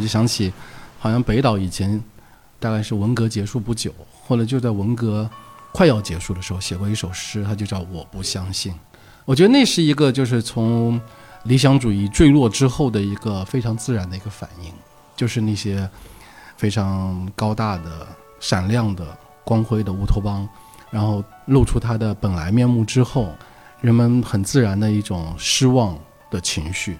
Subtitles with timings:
[0.00, 0.50] 我就想起，
[0.98, 2.02] 好像北岛以前
[2.58, 3.92] 大概是文革结束不久，
[4.26, 5.28] 后来就在文革
[5.72, 8.72] 快要结束的时候写过一首诗，它就叫《我不相信》。
[9.26, 10.98] 我觉得那是一个就是从
[11.42, 14.72] 理想主义坠落之后的一个非常自然的一个反应，
[15.14, 15.86] 就是那些
[16.56, 18.08] 非常高大的、
[18.40, 19.06] 闪亮的、
[19.44, 20.48] 光辉的乌托邦，
[20.90, 23.34] 然后露出它的本来面目之后，
[23.82, 25.98] 人们很自然的一种失望
[26.30, 26.96] 的情绪。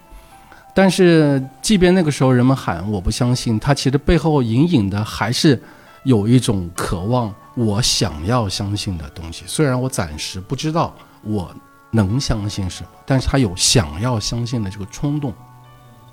[0.82, 5.62] 但是，即便那个时候人们喊我不相信，他其实背后隐隐的还是
[6.04, 9.44] 有一种渴望，我想要相信的东西。
[9.46, 11.54] 虽然我暂时不知道我
[11.90, 15.34] 能相信什么，但是他有想要相信的这个冲动。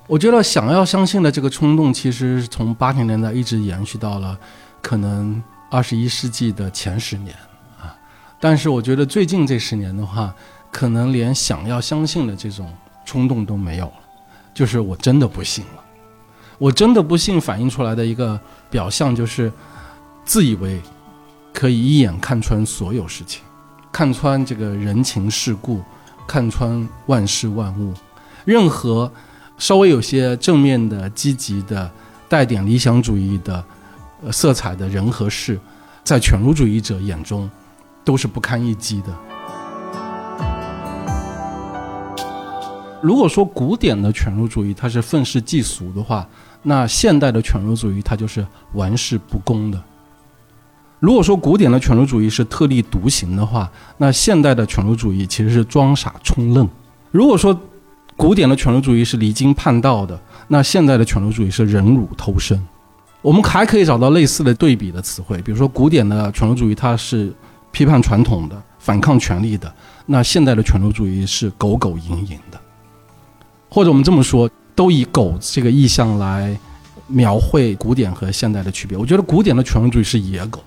[0.06, 4.38] 我觉得想要相信的这个冲动，其实从八十年代一直延续到了
[4.82, 7.34] 可能二十一世纪的前十年
[7.80, 7.96] 啊。
[8.38, 10.36] 但是我觉得最近这十年的话，
[10.70, 12.70] 可能连想要相信的这种
[13.06, 13.94] 冲动都没有了。
[14.58, 15.84] 就是我真的不信了，
[16.58, 18.40] 我真的不信反映出来的一个
[18.72, 19.52] 表象就是，
[20.26, 20.82] 自以为
[21.54, 23.44] 可以一眼看穿所有事情，
[23.92, 25.84] 看穿这个人情世故，
[26.28, 27.94] 看穿万事万物，
[28.46, 29.12] 任何
[29.60, 31.88] 稍微有些正面的、积极的、
[32.28, 33.64] 带点理想主义的
[34.32, 35.60] 色彩的人和事，
[36.04, 37.48] 在犬儒主义者眼中
[38.04, 39.27] 都是不堪一击的。
[43.08, 46.28] 如果说古典的犬儒主义它是愤世嫉俗的话，
[46.64, 49.82] 那现代的犬儒主义它就是玩世不恭的。
[51.00, 56.68] 如果说古典的犬儒主义是特立独行的话，那现代的犬儒主义其实是装傻充愣。
[57.10, 57.58] 如果说
[58.18, 62.62] 古典的犬儒主义是离经叛道的，那现代的犬儒主义是忍辱偷生。
[63.22, 67.34] 我们还可以找到类似的对比的词汇，比如说古典的犬儒主义它是
[67.72, 69.74] 批判传统的、反抗权力的，
[70.06, 72.60] 那现代的犬儒主义是狗狗营营的。
[73.70, 76.58] 或者我们这么说，都以狗这个意象来
[77.08, 78.98] 描绘古典和现代的区别。
[78.98, 80.64] 我觉得古典的犬儒主义是野狗，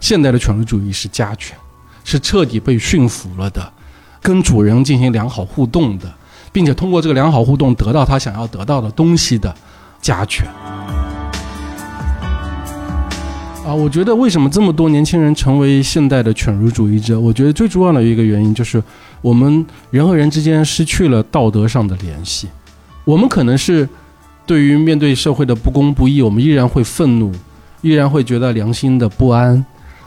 [0.00, 1.56] 现代的犬儒主义是家犬，
[2.04, 3.72] 是彻底被驯服了的，
[4.20, 6.12] 跟主人进行良好互动的，
[6.52, 9.54] 并且通过这个良好互动得到他想要得到的东西的
[10.00, 10.46] 家犬。
[13.66, 17.18] 啊，我觉得为什么这么多年轻人成为现代的犬儒主义者？
[17.18, 18.80] 我觉得最重要的一个原因就是，
[19.20, 22.48] 我们人和人之间失去了道德上的联系。
[23.04, 23.88] 我们可能是
[24.44, 27.32] 对于面对社会的不公不义，我们依然会愤怒，
[27.82, 29.64] 依然会觉得良心的不安，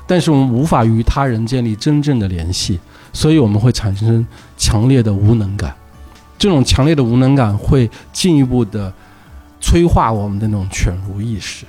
[0.07, 2.79] 但是我们无法与他人建立真正的联系，
[3.13, 4.25] 所以我们会产生
[4.57, 5.75] 强烈的无能感。
[6.37, 8.91] 这种强烈的无能感会进一步的
[9.59, 11.65] 催化我们的那种犬儒意识。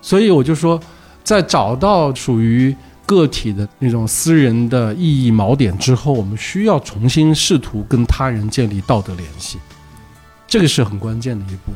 [0.00, 0.80] 所以我就说。
[1.24, 2.76] 在找到属于
[3.06, 9.58] 个体的那种私人的意义锚点之后，我们需要重新试图跟他人建立道德联系，
[10.46, 11.72] 这个是很关键的一步。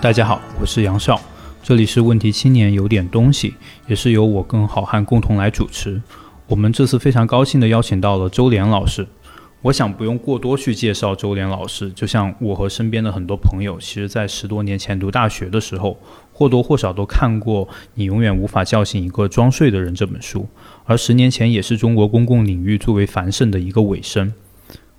[0.00, 1.20] 大家好，我是杨少，
[1.60, 3.54] 这里是问题青年有点东西，
[3.88, 6.00] 也是由我跟好汉共同来主持。
[6.46, 9.08] 我们这次非常高兴的邀请到了周濂老师。
[9.66, 15.98] 我想不用过多去介绍周濂老师，就像我和身边的很多朋友，其实在十多年前读大学的时候，
[16.32, 20.46] 或多或少都看过《你永远无法叫醒一个装睡的人》这本书，
[20.84, 24.32] 而十年前也是中国公共领域最为繁盛的一个尾声。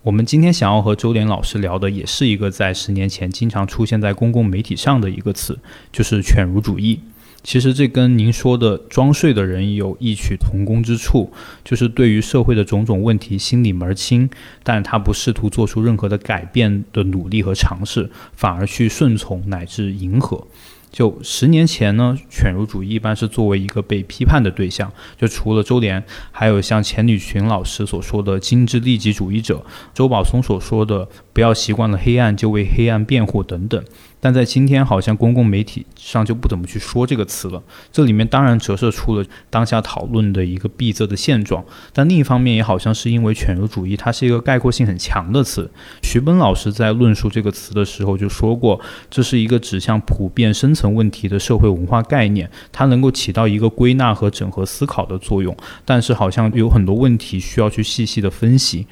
[0.01, 5.57] 我们今天想要和周濂老师聊的，也是一个在十年前经常出现在公共媒体上的一个词，
[5.94, 7.00] 就是犬儒主义。
[7.47, 11.31] 其实这跟您说的装睡的人有异曲同工之处，
[11.63, 14.29] 就是对于社会的种种问题心里门儿清，
[14.63, 20.45] 但他不试图做出任何的改变的努力和尝试，反而去顺从乃至迎合。
[20.91, 33.81] 就十年前呢，犬儒主义一般是作为一个被批判的对象，就除了周濂，还有像钱理群老师所说的精致利己主义者，周宝松所说的不要习惯了黑暗就为黑暗辩护等等。
[34.19, 37.61] 但在今天，好像公共媒体上就不怎么去说这个词了。
[37.91, 45.69] 这里面当然折射出了当下讨论的一个闭塞的现状，但另一方面也好像是因为犬儒主义它是一个概括性很强的词。
[46.01, 48.79] 徐本老师在论述这个词的时候就说过，
[49.09, 55.55] 这是一个指向普遍深层问题的社会文化概念，它能够起到一个归纳和整合思考的作用。
[55.85, 58.87] 但是好像有很多问题需要去细细的分析。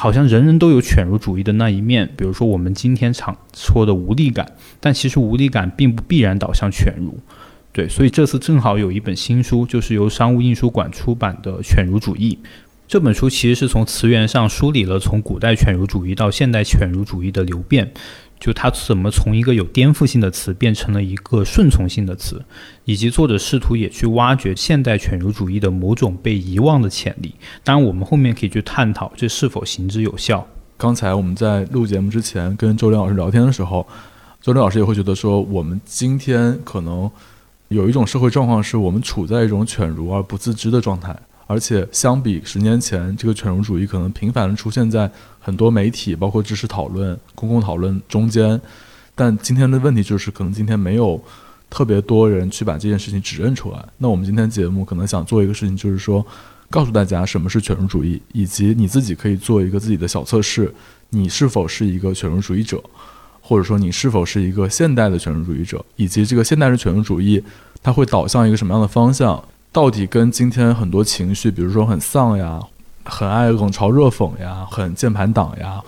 [0.00, 4.50] 好像人人都有犬儒主义的那一面，比如说我们今天常说的无力感，
[4.80, 7.18] 但其实无力感并不必然导向犬儒，
[7.70, 12.38] 对，所以这次正好有一本新书，就是由商务印书馆出版的《犬儒主义》
[12.88, 17.92] 这本书，其实是从词源上梳理了从古代犬儒主义到现代犬儒主义的流变。
[18.40, 22.42] 就它怎么从一个有颠覆性的词变成了一个顺从性的词，
[22.86, 27.34] 以及作者试图也去挖掘现代犬儒主义的某种被遗忘的潜力。
[27.62, 30.44] 当然，我们后面可以去探讨这是否行之有效。
[30.78, 33.86] 刚才我们在录节目之前跟周林老师聊天的时候，
[34.40, 37.10] 周林老师也会觉得说，我们今天可能
[37.68, 41.14] 有一种社会状况，是我们处在一种犬儒而不自知的状态。
[41.50, 45.10] 而且相比十年前，这个犬儒主义可能频繁的出现在
[45.40, 48.60] 很多媒体，包括知识讨论、公共讨论中间。
[49.16, 51.20] 但今天的问题就是，可能今天没有
[51.68, 53.84] 特别多人去把这件事情指认出来。
[53.98, 56.24] 那我们今天节目可能想做一个事情，就是说，
[56.70, 60.72] 告诉大家什么是犬儒主义，以及你自己可以做一个自己的小测试，
[61.08, 62.80] 你是否是一个犬儒主义者，
[63.40, 67.42] 或者说你是否是一个现代的犬儒主义者，以及这个现代的犬儒主义
[67.82, 69.42] 它会导向一个什么样的方向。
[69.72, 72.60] 到底跟今天很多情绪，比如说很丧呀、
[73.04, 75.80] 很爱冷嘲热讽呀、很键盘党呀，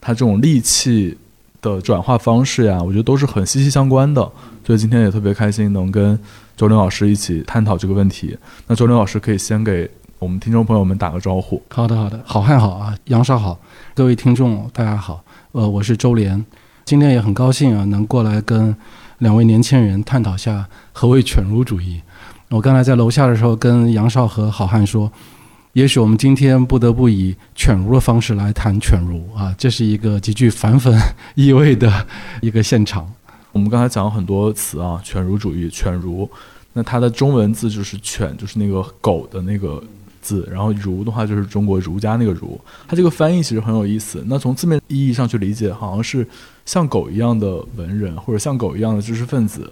[0.00, 1.18] 他这种戾气
[1.60, 4.22] 的转化方式呀，我觉得都是很息息相关的。
[4.64, 6.16] 所以今天也特别开心能跟
[6.56, 8.38] 周林老师一起探讨这个问题。
[8.68, 9.90] 那周林老师可以先给
[10.20, 11.60] 我们听众朋友们打个招呼。
[11.70, 13.58] 好的，好的，好汉好啊，杨少好，
[13.94, 16.46] 各位听众大家好，呃，我是周连，
[16.84, 18.76] 今天也很高兴啊，能过来跟
[19.18, 22.00] 两位年轻人探讨下何谓犬儒主义。
[22.54, 25.10] 我刚才在楼下的时候，跟杨少和好汉说，
[25.72, 30.96] 也许我们今天不得不以犬儒的方式来谈犬儒啊，这是一个极具反讽
[31.34, 32.06] 意味的
[32.40, 33.12] 一个现场。
[33.50, 36.30] 我们刚才讲了很多词啊，犬儒主义、犬儒，
[36.72, 39.82] 那它的中文字就是犬，就是那个狗的那个
[40.22, 42.60] 字，然后儒的话就是中国儒家那个儒。
[42.86, 44.22] 它这个翻译其实很有意思。
[44.28, 46.24] 那从字面意义上去理解，好像是
[46.64, 49.68] 像狗一样的文人，或者像狗一样的知识分子。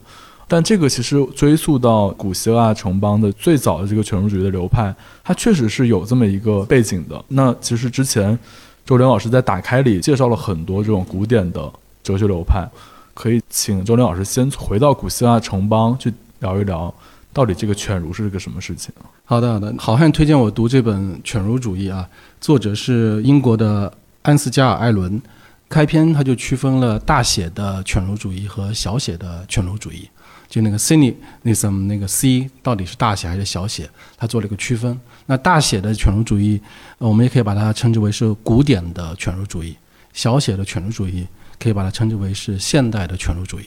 [0.49, 4.95] 但这个其实追溯到古希腊城邦的最早的这个犬儒主义的流派，
[5.25, 7.25] 它确实是有这么一个背景的。
[7.29, 8.39] 那其实之前
[8.85, 11.73] 周林老师在打开里介绍了很多这种古典的
[12.03, 12.69] 哲学流派，
[13.15, 16.93] 可以请周林老师先回到古希腊城邦去聊一聊，
[17.33, 18.93] 到底这个犬儒是个什么事情。
[19.25, 22.07] 好的，好的，好汉推荐我读这本《犬儒主义》啊，
[22.41, 23.91] 作者是英国的
[24.23, 25.23] 安斯加尔·艾伦，
[25.69, 30.07] 开篇他就区分了大写的犬儒主义和小写的犬儒主义。
[30.53, 33.89] 就那个 cynicism 那个 c 到底是大写还是小写，
[34.19, 35.01] 他做了一个区分。
[35.25, 36.61] 那大写的犬儒主义，
[36.99, 39.73] 我们也可以把它称之为是古典的犬儒主义；
[40.13, 41.27] 小写的犬儒主义，
[41.59, 43.65] 可以把它称之为是现代的犬儒主义。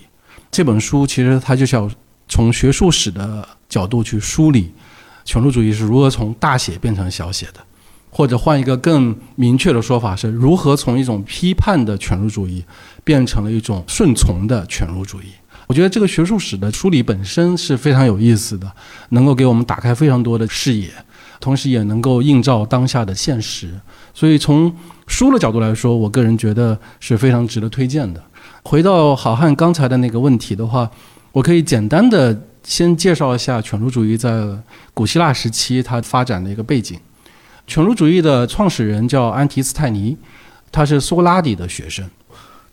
[0.52, 1.90] 这本书其实它就是要
[2.30, 4.72] 从学术史的角度去梳理
[5.24, 7.60] 犬儒主义是如何从大写变成小写的，
[8.12, 12.64] 或者换一个更明确的说法，是如何从一种批判的犬儒主义
[13.04, 15.30] 变成了一种顺从的犬儒主义。
[15.68, 18.72] 我觉得这个学术史的梳理本身是非常有意思的，
[19.10, 20.90] 能够给我们打开非常多的视野，
[21.40, 23.70] 同时也能够映照当下的现实。
[24.14, 24.72] 所以从
[25.08, 28.22] 书的角度来说，我个人觉得是非常值得推荐的。
[28.64, 30.90] 回到好汉刚才的那个问题的话，
[31.32, 34.44] 我可以简单的先介绍一下犬儒主义在
[34.94, 37.00] 古希腊时期它发展的一个背景。
[37.68, 40.16] 犬儒主义的创始人叫安提斯泰尼，
[40.72, 42.08] 他是苏格拉底的学生。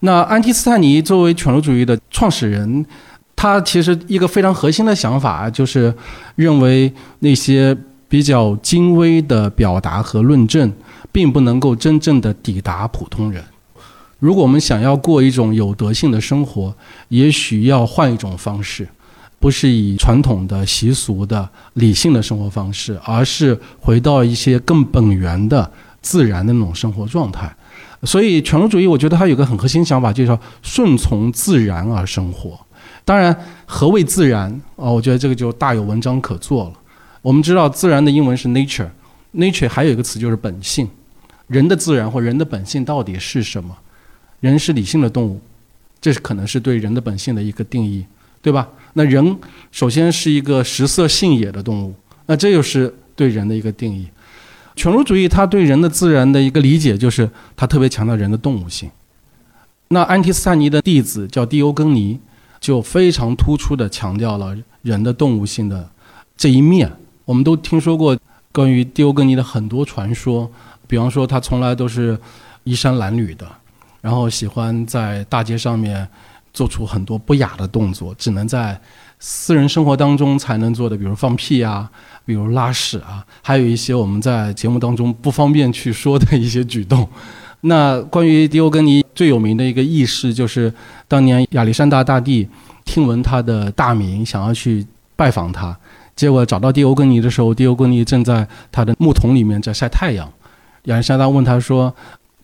[0.00, 2.86] 那安提斯泰尼作为犬儒主义的创始人，
[3.34, 5.92] 他其实一个非常核心的想法就是
[6.36, 7.76] 认为那些
[8.08, 10.72] 比较精微的表达和论证，
[11.10, 13.42] 并不能够真正的抵达普通人。
[14.20, 16.72] 如果我们想要过一种有德性的生活，
[17.08, 18.88] 也许要换一种方式，
[19.40, 25.68] 不是以传统的习俗的理性的生活方式，而是回到一些更本源的
[26.00, 27.52] 自然的那种生活状态。
[28.04, 32.58] 所以，犬儒主义我觉得它有个很核心想法，就是顺从自然而生活。
[33.04, 34.90] 当然，何谓自然啊？
[34.90, 36.72] 我觉得这个就大有文章可做了。
[37.20, 40.88] 我们知道，自然的英文是 nature，nature 还有一个词就是本性。
[41.46, 43.76] 人的自然或人的本性到底是什么？
[44.40, 45.40] 人是理性的动物，
[46.00, 48.04] 这是可能是对人的本性的一个定义，
[48.40, 48.68] 对吧？
[48.94, 49.36] 那人
[49.70, 51.94] 首先是一个食色性也的动物，
[52.26, 54.08] 那这又是对人的一个定义。
[54.74, 58.90] 犬儒主义，他对人的自然的一个理解，就是他特别强调人的动物性。
[59.88, 62.18] 那安提斯泰尼的弟子叫狄欧根尼，
[62.58, 65.90] 就非常突出的强调了人的动物性的
[66.36, 66.90] 这一面。
[67.26, 68.16] 我们都听说过
[68.50, 70.50] 关于狄欧根尼的很多传说，
[70.86, 72.18] 比方说他从来都是
[72.64, 73.46] 衣衫褴褛的，
[74.00, 76.08] 然后喜欢在大街上面
[76.54, 78.80] 做出很多不雅的动作，只能在
[79.18, 81.90] 私人生活当中才能做的，比如放屁啊。
[82.24, 87.08] 比如拉屎啊，还有一些我们在节目当中不方便去说的一些举动。
[87.62, 90.72] 那关于迪欧根尼最有名的一个轶事，就是
[91.06, 92.48] 当年亚历山大大帝
[92.84, 95.76] 听闻他的大名，想要去拜访他，
[96.16, 100.28] 结果找到迪欧根尼的时候，迪欧根尼正在他的木桶里面在晒太阳。
[100.84, 101.94] 亚历山大问他说：“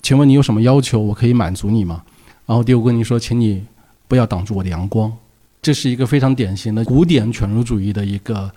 [0.02, 1.00] 请问你有什么要求？
[1.00, 2.02] 我可以满足你吗？”
[2.46, 3.64] 然后迪欧根尼说：“请你
[4.06, 5.12] 不要挡住我的阳光。”
[5.60, 8.48] 这是一个非常典型的古典犬儒主义的一个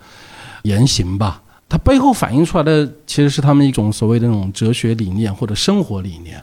[0.62, 1.42] 言行吧。
[1.68, 6.42] 它背后反映出来的其实是他们一种所谓的那种哲学理念或者生活理念，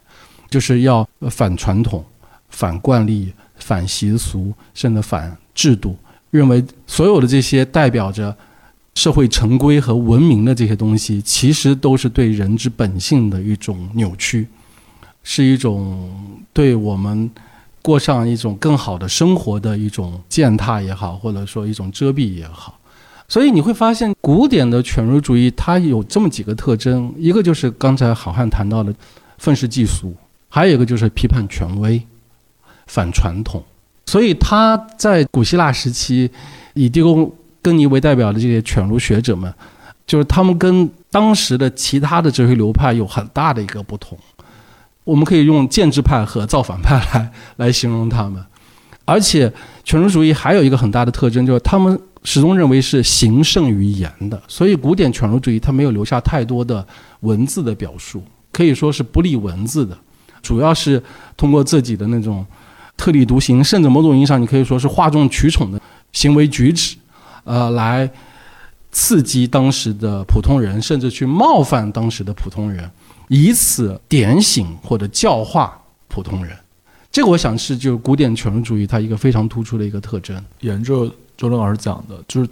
[0.50, 2.04] 就是要反传统、
[2.50, 5.96] 反惯例、反习俗，甚至反制度。
[6.32, 8.36] 认为所有的这些代表着
[8.96, 14.48] 社会成规和文明的这些东西，其实都是对人之本性的一种扭曲，
[15.24, 16.10] 是一种
[16.52, 17.30] 对我们
[17.84, 22.79] 过上一种更好的生活的一种践踏也好，或者说一种遮蔽也好。
[23.30, 28.94] 所以你会发现，古典的犬儒主义它有这么几个特征：一个就是刚才好汉谈到的
[29.38, 30.14] 愤世嫉俗，
[30.50, 32.02] 还有一个就是批判权威、
[32.88, 33.64] 反传统。
[34.08, 36.32] 所以他在古希腊时期，
[36.74, 37.32] 以狄欧
[37.62, 39.54] 根尼为代表的这些犬儒学者们，
[40.08, 44.18] 就是他们跟当时的其他的哲学流派有很大的一个不同。
[45.04, 48.44] 我们可以用建制派和造反派来来形容他们。
[49.06, 49.52] 而且
[49.84, 54.42] 犬儒主义还有一个很大的特征，就是他们始终认为是行胜于言的。
[54.48, 56.86] 所以古典犬儒主义它没有留下太多的
[57.22, 59.98] 文字的表述，可以说是不立文字的，
[60.42, 61.02] 主要是
[61.36, 62.46] 通过自己的那种。
[62.98, 65.80] 特立独行，甚至某种意义上，你可以说是哗众取宠的
[66.12, 66.98] 行为举止，
[67.46, 68.12] 呃，来
[68.92, 72.92] 刺激当时的普通人，甚至去冒犯当时的普通人，
[73.30, 76.54] 以此点醒或者教化普通人。
[77.10, 80.38] 这个我想是就是古典犬儒主义它一个非常突出的一个特征。
[80.60, 81.10] 沿着
[81.40, 82.50] 周正老师讲的，就是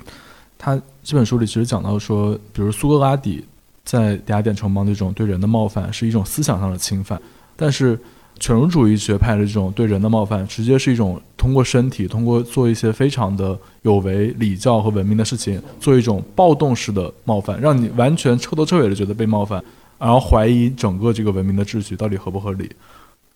[0.58, 3.46] 他这本书里其实讲到说，比如苏格拉底
[3.84, 7.22] 在雅典城邦这种对人的冒犯是一种思想上的侵犯，
[7.56, 8.00] 但是。
[8.40, 19.60] 犬儒主义学派的这种对人的冒犯，直接是一种通过身体，通过做一些非常的有违礼教和文明的事情，做一种暴动式的冒犯，让你完全彻头彻尾的觉得被冒犯，
[19.98, 22.70] 然后怀疑整个这个文明的秩序到底合不合理。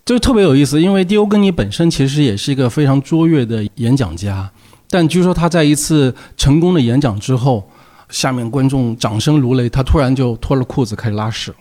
[0.06, 4.52] 就特别有意思，因为狄欧根尼本身其实也是一个非常卓越的演讲家，
[4.92, 7.68] 但据说他在一次成功的演讲之后，
[8.10, 11.58] 下面观众掌声如雷，他突然就脱了裤子开始拉屎了。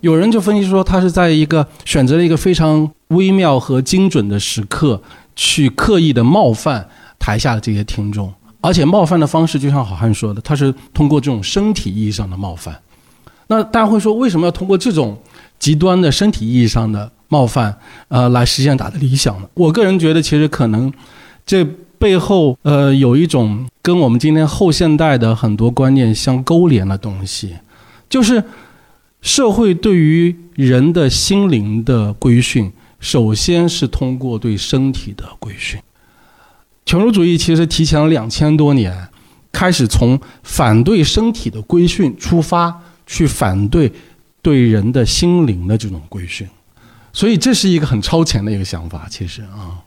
[0.00, 5.02] 有人就分析说，他是在一个选择了一个非常微妙和精准的时刻，
[5.34, 6.86] 去刻意的冒犯
[7.18, 12.80] 台下的这些听众，而且冒犯的方式就像好汉说的，他是通过这种身体意义上的冒犯。
[13.48, 15.18] 那大家会说，为什么要通过这种
[15.58, 17.76] 极端的身体意义上的冒犯，
[18.08, 19.48] 呃，来实现他的理想呢？
[19.54, 20.92] 我个人觉得，其实可能
[21.46, 21.66] 这
[21.98, 27.56] 背后，呃，有一种跟我们今天后现代的很多观念相勾连的东西，
[28.08, 28.42] 就是。
[29.20, 35.80] 社会对于人的心灵的规训，首先是通过对身体的规训。
[36.86, 39.08] 犬儒主义其实提前了两千多年，
[39.50, 42.72] 开始从反对身体的规训出发，
[43.08, 43.92] 去反对
[44.40, 46.46] 对人的心灵的这种规训。
[47.12, 49.08] 所以这是一个很超前的一个想法。
[49.10, 49.82] 其实啊，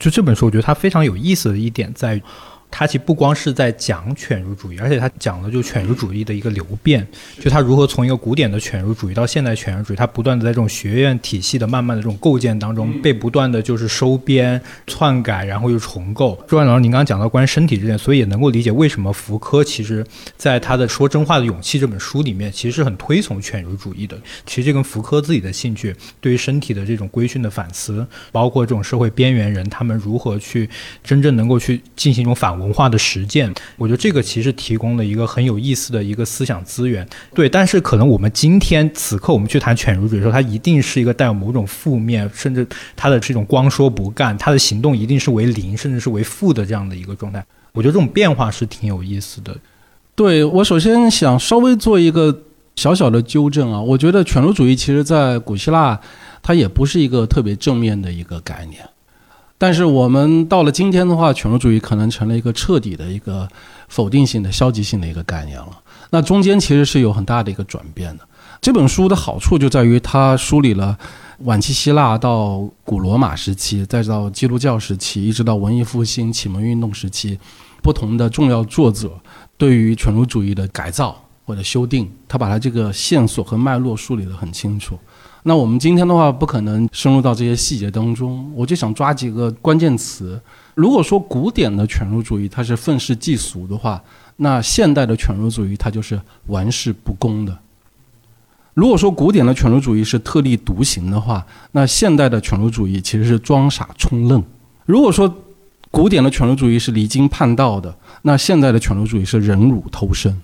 [0.00, 2.22] 就这本书，我觉得它非常有意思的一点在于。
[2.70, 7.06] 他其实不光是在讲犬儒主义，而且他讲的就犬儒主义的一个流变，
[7.40, 16.40] 就他如何从一个古典的犬儒主义到现代犬儒主义，他不断的在这种学院体系的慢慢的这种构建当中被不断的就是收编、篡改，然后又重构。
[16.46, 24.16] 朱万老师，您刚刚讲到关于身体这点，所以也能够理解为什么福柯其实在他的《说真话的勇气》这本书里面，其实是很推崇犬儒主义的。
[24.46, 30.70] 其实这跟福柯自己的兴趣，对于身体的这种规训的反思，包括这种社会边缘人他们如何去
[31.02, 32.59] 真正能够去进行一种反。
[32.60, 37.08] 文化的实践，我觉得这个其实提供了一个很有意思的一个思想资源。
[37.34, 47.44] 对，但是可能我们今天此刻我们去谈犬儒主义的时候，它一定是一个带有某种负面，甚至它的这种光说不干，它的行动一定是为零，甚至是为负的这样的一个状态。
[47.72, 49.56] 我觉得这种变化是挺有意思的。
[50.14, 52.42] 对我首先想稍微做一个
[52.76, 55.98] 小小的纠正啊，我觉得犬儒主义其实在古希腊
[56.42, 58.82] 它也不是一个特别正面的一个概念。
[59.60, 63.46] 但是我们到了今天的话，犬儒主义可能成了一个彻底的一个
[63.88, 65.68] 否定性的、消极性的一个概念了。
[66.08, 68.26] 那中间其实是有很大的一个转变的。
[68.62, 70.98] 这本书的好处就在于它梳理了
[71.40, 77.38] 晚期希腊到古罗马时期，再到基督教时期，一直到文艺复兴、启蒙运动时期，
[77.82, 79.12] 不同的重要作者
[79.58, 81.14] 对于犬儒主义的改造
[81.50, 84.96] 或者修订，他把它这个线索和脉络梳理得很清楚。
[85.42, 90.40] 那我们今天的话不可能深入到这些细节当中，我就想抓几个关键词。
[90.76, 94.00] 如果说古典的犬儒主义它是愤世嫉俗的话，
[94.36, 97.58] 那现代的犬儒主义它就是玩世不恭的。
[98.74, 104.40] 如果说古典的犬儒主义是特立独行的话，那现代的犬儒主义其实是装傻充愣。
[104.86, 105.34] 如果说
[105.90, 107.92] 古典的犬儒主义是离经叛道的，
[108.22, 110.40] 那现代的犬儒主义是忍辱偷生。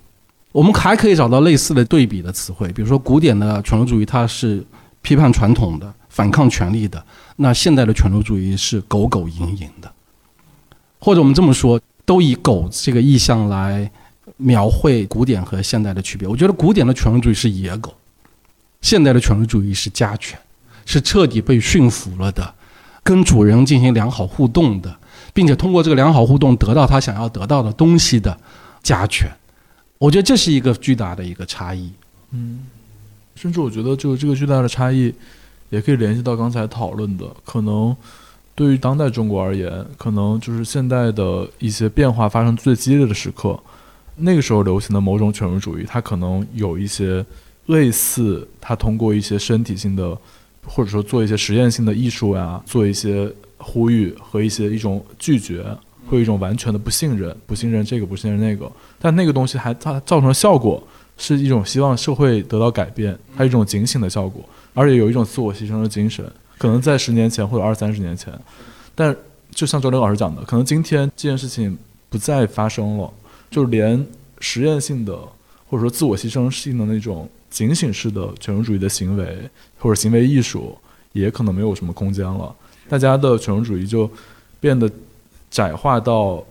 [0.57, 4.65] 我们还可以找到类似的对比的词汇，比如说古典的犬儒主义它是。
[5.03, 7.01] 批判传统的，反抗权力的，
[7.37, 9.89] 那现代的权威主义是狗狗营营的，
[10.99, 13.89] 或者我们这么说，都以狗这个意象来
[14.37, 16.27] 描绘古典和现代的区别。
[16.27, 17.95] 我觉得古典的权威主义是野狗，
[18.81, 20.37] 现代的权威主义是家犬，
[20.85, 22.53] 是彻底被驯服了的，
[23.05, 24.93] 跟主人进行良好互动的，
[25.33, 28.37] 并且通过这个良好互动得到他想要得到的东西的
[28.83, 29.31] 家犬。
[29.99, 31.91] 我觉得这是一个巨大的一个差异。
[32.33, 32.67] 嗯，
[33.35, 35.15] 甚至我觉得，就这个巨大的差异，
[35.71, 37.97] 也可以联系到刚才讨论的，可能
[38.55, 43.59] 对于当代中国而言，可能就是现代的一些变化发生最激烈的时刻，
[44.17, 47.25] 那个时候流行的某种犬儒主义，它可能有一些
[47.67, 50.17] 类似，它通过一些身体性的，
[50.65, 55.65] 或者说做一些实验性的艺术呀，做一些呼吁和一些一种拒绝。
[56.09, 60.83] 会有一种完全的不信任，不信任这个，不信任那个，但那个东西还它造成的效果
[61.19, 66.25] 是一种希望社会得到改变，它一种警醒的效果，而且有一种自我牺牲的精神。
[66.59, 68.33] 可能在十年前或者二三十年前，
[68.95, 69.15] 但
[69.51, 71.77] 就像周林老师讲的，可能今天这件事情
[72.09, 73.11] 不再发生了，
[73.51, 74.07] 就连
[74.39, 75.19] 实验性的
[75.69, 79.37] 或者说自我牺牲性的那种警醒式的权威主义的行为
[79.79, 80.79] 或者行为艺术，
[81.13, 82.55] 也可能没有什么空间了。
[82.89, 84.09] 大家的权威主义就
[84.61, 84.89] 变得。
[85.57, 86.45] 窄化到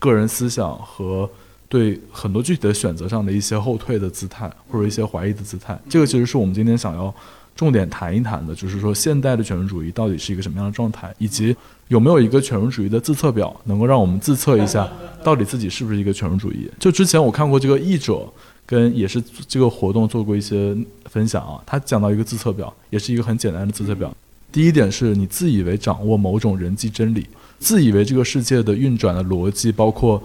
[0.00, 1.30] 个人思想和
[1.68, 7.14] 对很多具体的选择上的一些后退的姿态，或者一些怀疑的姿态，这个其实是我们今天想要
[7.54, 14.88] 重点谈一谈的，就是说现代的权威主义到底是一个什么样的状态，以及有没有一个权威主义的自测表，能够让我们自测一下
[15.22, 16.68] 到底自己是不是一个权威主义。
[16.80, 18.26] 就之前我看过这个译者
[18.66, 24.12] 跟也是这个活动做过一些分享啊，他讲到一个自测表，也是一个很简单的自测表。
[24.50, 27.24] 第一点是你自以为掌握某种人际真理。
[27.58, 30.22] 自以为这个世界的运转的逻辑，包括，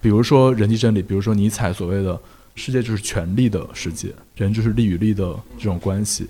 [0.00, 2.18] 比如说人际真理，比如说尼采所谓的
[2.54, 6.26] “世界就是权力的世界，人就是力与力的这种关系”。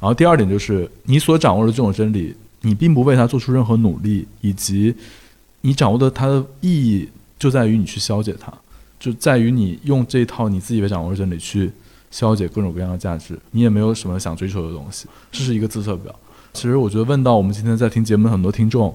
[0.00, 4.94] 然后第二点就是你所掌握的这种真理，你并不为它做出任何努力，以及
[5.62, 7.08] 你掌握的它的意义
[7.38, 8.52] 就在于你去消解它，
[9.00, 11.70] 就在于你用这套你自以为掌握的真理去
[12.10, 15.06] 消解各种各样的价值，你也没有什么想追求的东西。
[15.32, 16.14] 这是一个自测表。
[16.52, 18.94] 其实我觉得问到我们今天在听节目的很多听众。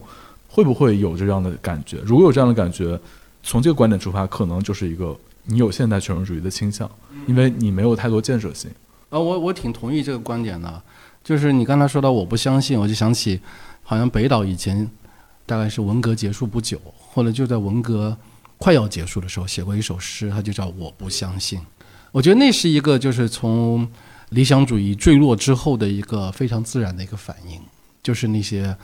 [0.54, 1.98] 会不会有这样的感觉？
[2.06, 3.00] 如果有这样的感觉，
[3.42, 6.88] 从这个观点出发，可能就是一个你有现代权威主义的倾向，
[7.26, 8.70] 因为你没有太多建设性。
[9.10, 10.84] 啊，我我挺同意这个观点的。
[11.24, 13.40] 就是你刚才说到我不相信，我就想起，
[13.82, 14.88] 好像北岛以前
[15.48, 18.16] 大概是文革结束不久，或者就在文革
[18.60, 21.58] 快要结束的时候写过一首诗，它就叫《我不相信》。
[22.12, 23.88] 我觉得那是一个就是从
[24.30, 27.60] 理想主义坠落之后的一个非常自然的一个反应，
[28.04, 28.78] 就是那些。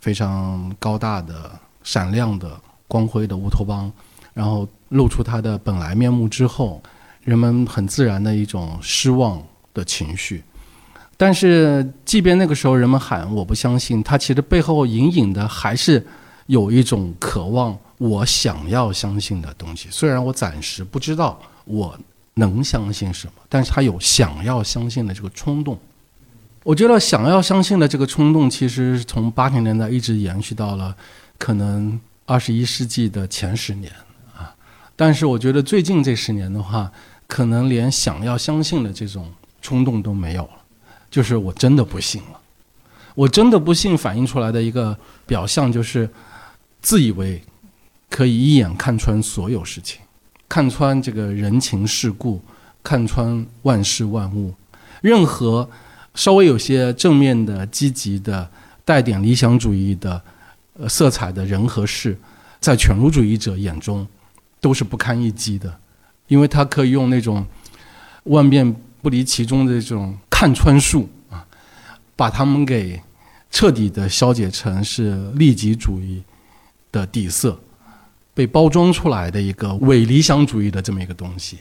[0.00, 1.50] 非常高大的、
[1.82, 2.58] 闪亮的、
[2.88, 3.90] 光辉的乌托邦，
[4.34, 6.82] 然后露出它的本来面目之后，
[7.22, 10.42] 人们很自然的一种失望的情绪。
[11.16, 16.06] 但是，即便那个时候人们喊“我不相信”，它其实背后隐隐的还是
[16.46, 19.88] 有一种渴望，我想要相信的东西。
[19.90, 21.94] 虽然我暂时不知道我
[22.34, 25.78] 能相信什么，但是他有想要相信的这个冲动。
[26.62, 30.94] 我觉得想要相信的这个冲动，其实从八十年代一直延续到了
[31.38, 33.90] 可能二十一世纪的前十年
[34.36, 34.54] 啊。
[34.94, 36.92] 但是我觉得最近这十年的话，
[37.26, 40.50] 可能连想要相信的这种冲动都没有了。
[41.10, 42.38] 就是我真的不信了，
[43.14, 44.96] 我真的不信，反映出来的一个
[45.26, 46.08] 表象就是
[46.82, 47.42] 自以为
[48.10, 50.02] 可以一眼看穿所有事情，
[50.46, 52.42] 看穿这个人情世故，
[52.82, 54.52] 看穿万事万物，
[55.00, 55.66] 任何。
[56.14, 58.50] 稍微有些正面的、积极的、
[58.84, 60.20] 带点理想主义的
[60.74, 62.18] 呃色彩的人和事，
[62.60, 64.06] 在犬儒主义者眼中
[64.60, 65.74] 都是不堪一击的，
[66.26, 67.46] 因为他可以用那种
[68.24, 71.46] 万变不离其中的这种看穿术啊，
[72.16, 73.00] 把他们给
[73.50, 76.22] 彻底的消解成是利己主义
[76.92, 77.58] 的底色，
[78.34, 81.58] 被包装出来的一个伪理想主义的这么一个东西。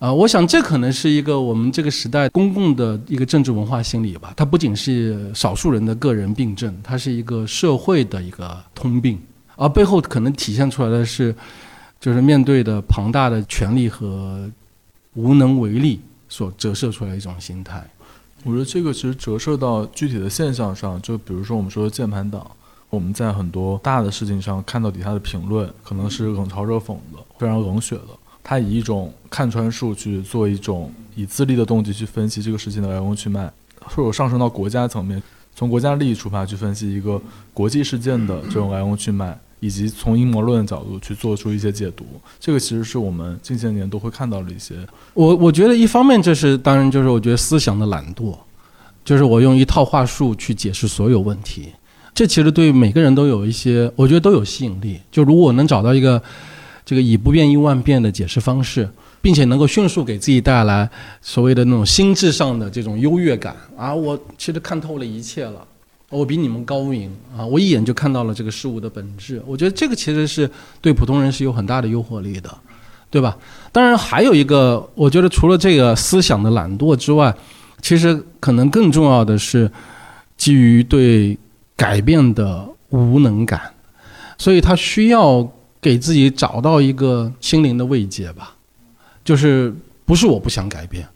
[0.00, 4.32] 啊，我想这可能是一个我们这个时代公共的一个政治文化心理吧。
[4.34, 9.20] 它不仅是少数人的个人病症，它是一个社会的一个通病。
[9.56, 11.34] 而背后可能体现出来的是，
[12.00, 14.50] 就是面对的庞大的权力和
[15.12, 17.86] 无能为力所折射出来一种心态。
[18.44, 22.50] 我觉得这个其实折射到具体的现象上，就比如说我们说的键盘党，
[22.88, 28.16] 我们在很多大的事情上看到底下的评论，可能是冷嘲热讽的，非常冷血的。
[28.42, 33.50] 他以一种看穿数据，做一种以自利的动机去分析这个事情的来龙去脉，
[33.80, 35.22] 或者上升到国家层面，
[35.54, 37.20] 从国家利益出发去分析一个
[37.52, 42.04] 国际事件的这种来龙去脉，以及从阴谋论的角度去做出一些解读。
[42.38, 44.74] 这个其实是我们近些年都会看到的一些。
[45.14, 48.36] 我我觉得一方面这是当然就是我觉得思想的懒惰，
[49.04, 51.68] 就是我用一套话术去解释所有问题。
[52.12, 55.00] 这其实对每个人都有一些，我觉得都有吸引力。
[55.12, 56.20] 就如果我能找到一个
[56.90, 58.90] 这个以不变应万变的解释方式，
[59.22, 60.90] 并且能够迅速给自己带来
[61.22, 65.64] 所谓的那种心智上的这种优越感啊，我其实看透了一切了，
[66.08, 69.40] 我比你们高明啊，我一眼就看到了这个事物的本质。
[69.46, 70.50] 我觉得这个其实是
[70.80, 72.52] 对普通人是有很大的诱惑力的，
[73.08, 73.38] 对吧？
[73.70, 77.32] 当然还有一个，我觉得除了这个思想的懒惰之外，
[77.80, 79.70] 其实可能更重要的是
[80.36, 81.38] 基于对
[81.76, 83.60] 改变的无能感，
[84.36, 85.48] 所以他需要
[85.80, 88.56] 给自己找到一个心灵的慰藉吧。
[89.24, 91.06] 就是不是我不想改变，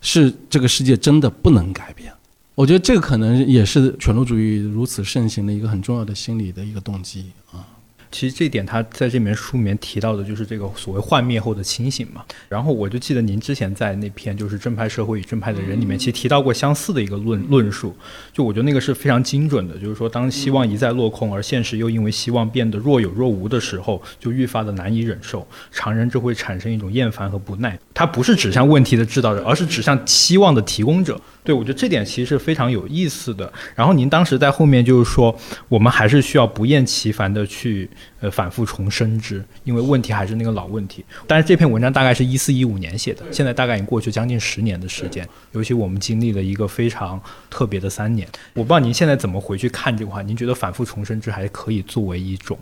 [0.00, 2.12] 是这个世界真的不能改变。
[2.54, 7.66] 我觉得这个可能也是犬儒主义如此盛行的一个很重要的心理的一个动机啊。
[8.10, 12.24] 其实这一点，他在这本书里面提到的，就是这个所谓幻灭后的清醒嘛。
[12.48, 17.94] 然后我就记得您之前在那篇就是《正派社会与正派的人》里面，其实提到过相似的一个论论述。
[18.32, 25.46] 就我觉得那个是非常精准的，就是说，当希望一再落空，而现实又因为希望变得若有若无的时候，就愈发的难以忍受。
[25.70, 27.78] 常人就会产生一种厌烦和不耐。
[27.92, 31.20] 它不是指向问题的制造者，而是指向期望的提供者。
[31.46, 33.50] 对我觉得这点其实是非常有意思的。
[33.74, 35.34] 然后您当时在后面就是说，
[35.68, 37.88] 我们还是需要不厌其烦的去。
[38.18, 41.04] 呃，反复重申之，因为问题还是那个老问题。
[41.26, 45.28] 但是这篇文章大概是一四一五年写的，现在大概已经过去将近十年的时间。
[45.52, 50.22] 尤其我们经历了一个非常特别的三年，我不知道您现在怎么回去看这个话？
[50.22, 52.58] 您觉得反复重申之还可以作为一种，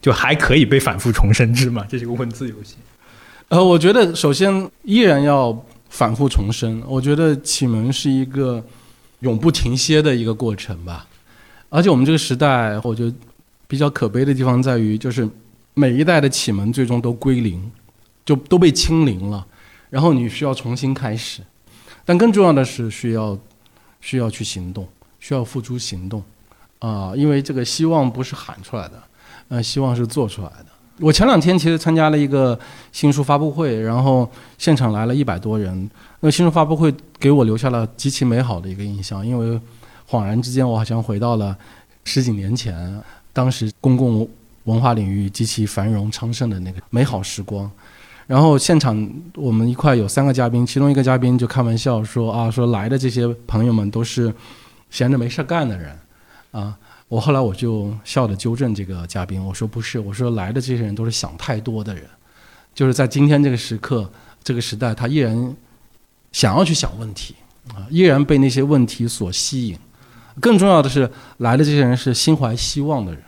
[0.00, 1.84] 就还可以被反复重申之吗？
[1.88, 2.76] 这是个文字游戏。
[3.48, 5.52] 呃，我觉得首先依然要
[5.94, 6.82] 反复重生。
[6.86, 8.62] 我觉得启蒙是一个
[9.20, 11.06] 永不停歇的一个过程吧。
[11.68, 13.14] 而且我们这个时代，我觉得。
[13.66, 15.28] 比较可悲的地方在于，就是
[15.72, 17.58] 每一代的启蒙最终都归零，
[18.24, 19.44] 就都被清零了，
[19.88, 21.40] 然后你需要重新开始。
[22.04, 23.36] 但更重要的是，需要
[24.02, 24.86] 需要去行动，
[25.18, 26.22] 需要付诸行动
[26.78, 27.14] 啊！
[27.16, 29.02] 因为这个希望不是喊出来的，
[29.48, 30.66] 呃，希望是做出来的。
[31.00, 32.58] 我前两天其实参加了一个
[32.92, 35.90] 新书发布会，然后现场来了一百多人。
[36.20, 39.60] 那新书发布会给我留下了极其美好的一个印象，因为
[40.08, 41.56] 恍然之间，我好像回到了
[42.04, 43.02] 十几年前。
[43.32, 44.28] 当时公共
[44.62, 47.68] 文化领域极其繁荣昌盛的那个美好时光，
[48.28, 54.32] 然后现场我们一块有三个嘉宾，其中一个嘉宾就开玩笑说啊，说来的这些朋友们都是
[54.88, 55.98] 闲着没事干的人，
[56.52, 56.78] 啊，
[57.14, 62.02] 我后来我就笑着纠正这个嘉宾，我说不是，我说来的这些人都是想太多的人，
[62.74, 64.10] 就是在今天这个时刻
[64.42, 65.54] 这个时代，他依然
[66.32, 67.36] 想要去想问题，
[67.68, 69.78] 啊，依然被那些问题所吸引。
[70.40, 73.22] 更重要的是，来的这些人是心怀希望的人，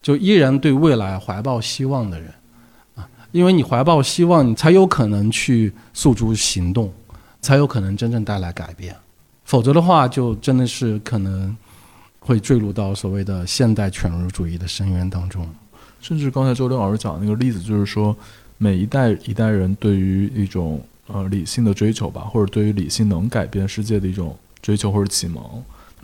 [0.00, 2.32] 就依然对未来怀抱希望的人，
[2.94, 6.92] 啊，因为你怀抱希望，你才有可能去诉诸行动，
[7.40, 8.94] 才有可能真正带来改变，
[9.44, 11.56] 否则的话，就真的是可能
[12.28, 15.48] 会坠入到所谓的现代犬儒主义的深渊当中。
[15.98, 18.14] 甚至刚才周六老师讲的那个例子，就是说，
[18.58, 25.42] 每一代一代人对于一种呃理性的追求吧，或者对于理性能改变世界的一种追求或者启蒙。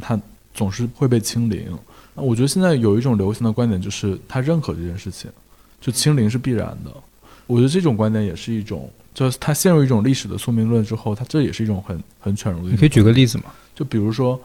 [0.01, 0.19] 他
[0.55, 1.67] 总是会被清零。
[2.15, 5.31] 那我觉得现在有一种流行的观点，就是他认可这件事情，
[5.79, 6.91] 就清零是必然的。
[7.47, 12.71] 我觉得这种观点也是一种，就是他陷入一种历史的宿命论之后，他这也是一种很很犬儒的。
[12.71, 13.45] 你可以举个例子吗？
[13.75, 14.41] 就比如说，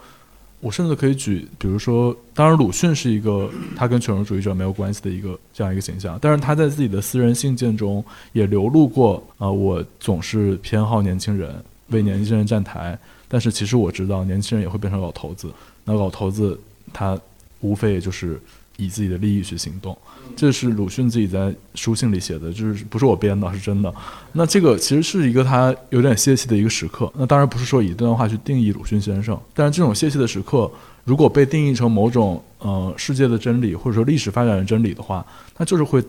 [0.62, 11.56] 我甚至可以举，比如说，当然鲁迅是一个他跟犬儒主义者没有关系的一个这样一个形象，但是他在自己的私人信件中也流露过啊，我总是偏好年轻人，
[11.88, 12.98] 为年轻人站台。
[13.32, 15.50] 但是其实我知道，年轻人也会变成老头子。
[15.86, 16.60] 那老头子
[16.91, 17.17] 他
[17.62, 18.41] 无非也就是
[18.79, 19.95] 以自己的利益去行动。
[20.35, 23.93] 这是鲁迅自己在书信里写的，就是不是我编的，是真的。
[24.31, 27.11] 那这个其实是一个他有点泄气的一个时刻。
[27.15, 30.71] 那当然不是说以这段话去定义鲁迅先生，但是这种泄气的时刻，
[31.03, 35.25] 如果被定义成某种呃世界的真理，或者说历史发展的真理的话，
[35.57, 36.03] 那就是会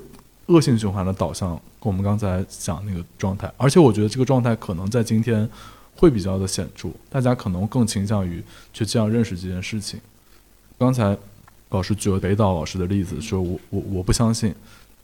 [0.47, 3.53] 恶性循环的导向跟我们刚才讲那个状态。
[3.57, 5.49] 而且我觉得这个状态可能在今天。
[5.97, 10.01] 会比较的显著，大家可能更倾向于去这样认识这件事情。
[10.79, 11.15] 刚才
[11.71, 14.55] 老师举了北岛老师的例子，说我我我不相信，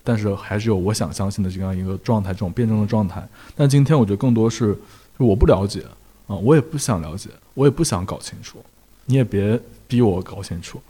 [0.04, 3.26] 但是还是有我想相信的这样一个状态，这种辩证的状态。
[3.54, 4.76] 但今天我觉得更多是
[5.16, 5.82] 我不了解
[6.26, 8.58] 啊，我也不想了解，我也不想搞清楚，
[9.06, 10.80] 你也别逼我搞清楚，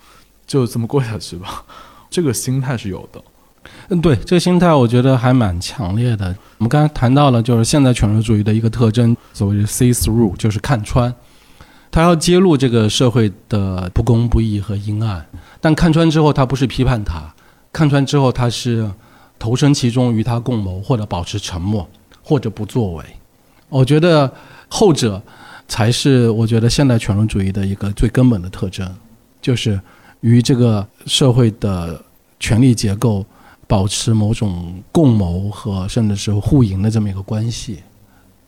[0.47, 1.65] 就这么过下去吧。
[2.09, 3.23] 这个心态是有的。
[3.89, 6.35] 嗯，对，这个心态我觉得还蛮强烈的。
[6.59, 11.13] 我们刚才谈到了，就是现代犬儒主义的一个特征，所谓的 “see through”，就是看穿。
[11.97, 15.27] 他要揭露这个社会的不公不义和阴暗，
[15.63, 17.35] 但看穿之后，他不是批判他，
[17.73, 18.87] 看穿之后，他是
[19.39, 21.89] 投身其中，与他共谋，或者保持沉默，
[22.23, 23.05] 或者不作为。
[23.71, 24.31] 我觉得
[24.69, 25.23] 后者
[25.69, 28.87] 才是我觉得现代权威主义的一个最根本的特征，
[29.41, 29.81] 就是
[30.21, 31.99] 与这个社会的
[32.39, 33.25] 权力结构
[33.67, 37.79] 保持某种共谋和甚至是互赢的这么一个关系。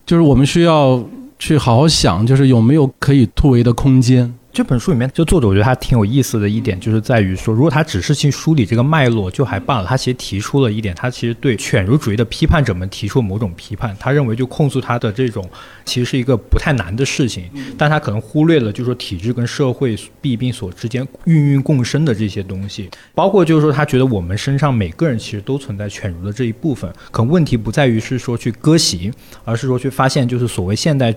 [0.04, 1.02] 就是我们需要
[1.38, 4.34] 去好好想，就是有没有可以突围的空间。
[4.50, 13.96] 这本书里面，就作者我觉得他挺有意思的一点，就是在于说，如果他只是去梳理这个脉络就还罢了，他其实提出了一点，他其实对犬儒主义的批判者们提出某种批判。
[14.00, 15.48] 他认为就控诉他的这种
[15.84, 17.44] 其实是一个不太难的事情，
[17.76, 29.12] 但他可能忽略了就是说体制跟社会弊病所之间孕育共生的这些东西，包括就是说他觉得我们身上每个人其实都存在犬儒的这一部分，可能问题不在于是说去割席，
[29.44, 31.14] 而是说去发现就是所谓现代。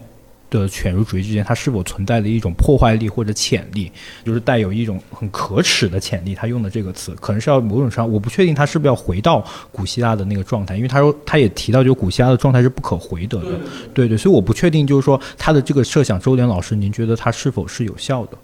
[0.52, 3.90] 的犬儒主义之间，它是否存在的一种破坏力或者潜力，
[4.26, 6.36] 就是带有一种很可耻的潜力。
[6.36, 13.60] 他用的这个词，可能是要某种上，我不确定他是不是要回到古希腊的那个状态，因为他说他也提到，就古希腊的状态是不可回得的。
[13.94, 18.38] 对对，所以我不确定，就是说他的这个设想，周濂老师，您觉得他是否是有效的？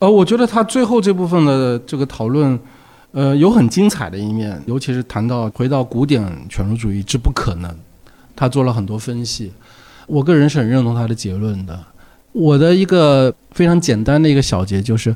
[0.00, 2.58] 呃，我觉得他最后这部分的这个讨论，
[3.12, 7.72] 呃，有很精彩的一面，尤其是谈到回到古典犬儒主义之不可能，
[8.34, 9.52] 他做了很多分析。
[10.06, 11.78] 我个人是很认同他的结论的。
[12.32, 15.14] 我的一个非常简单的一个小结就是，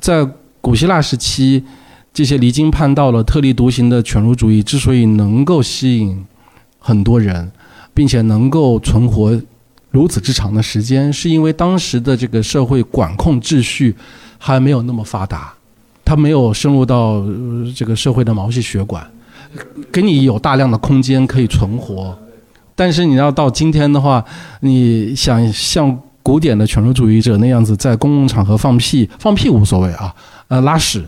[0.00, 0.28] 在
[0.60, 1.62] 古希腊时期，
[2.12, 6.24] 这些离经叛道了、特立独行的犬儒主义之所以能够吸引
[6.78, 7.52] 很多人，
[7.94, 9.40] 并且能够存活
[9.90, 13.94] 如此之长的时间，是因为当时的这个社会管控秩序
[14.38, 15.54] 还没有那么发达，
[16.04, 17.24] 它没有深入到
[17.76, 19.08] 这个社会的毛细血管，
[19.92, 22.18] 给你有大量的空间可以存活。
[22.76, 24.24] 但是你要到今天的话，
[24.60, 30.14] 你想像古典的犬儒主义者那样子在公共场合放屁，放屁无所谓啊，
[30.48, 31.02] 呃，拉屎，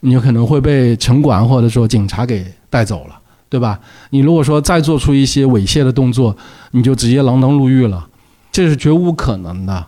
[0.00, 3.18] 你有可能会被城管或者说警察给带走了，
[3.48, 3.80] 对吧？
[4.10, 6.36] 你如果说再做出一些猥亵的动作，
[6.72, 8.06] 你就直接锒铛入狱了，
[8.52, 9.86] 这是绝无可能的。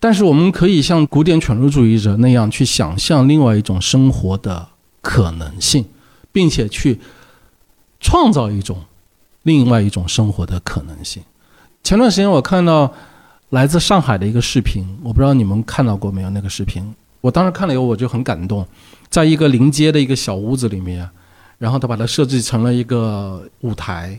[0.00, 4.66] 但是我们可以像古典犬儒主义者那样去想象另外一种生活的
[5.00, 5.84] 可能性，
[6.32, 6.98] 并且去
[8.00, 8.76] 创造一种。
[9.42, 11.22] 另外一种生活的可能性。
[11.82, 12.92] 前段时间我看到
[13.50, 16.30] 来自上海的一个视频，我不知道你们看到过没有？
[16.30, 18.66] 那个视频，我当时看了以后我就很感动。
[19.10, 21.08] 在一个临街的一个小屋子里面，
[21.58, 24.18] 然后他把它设计成了一个舞台，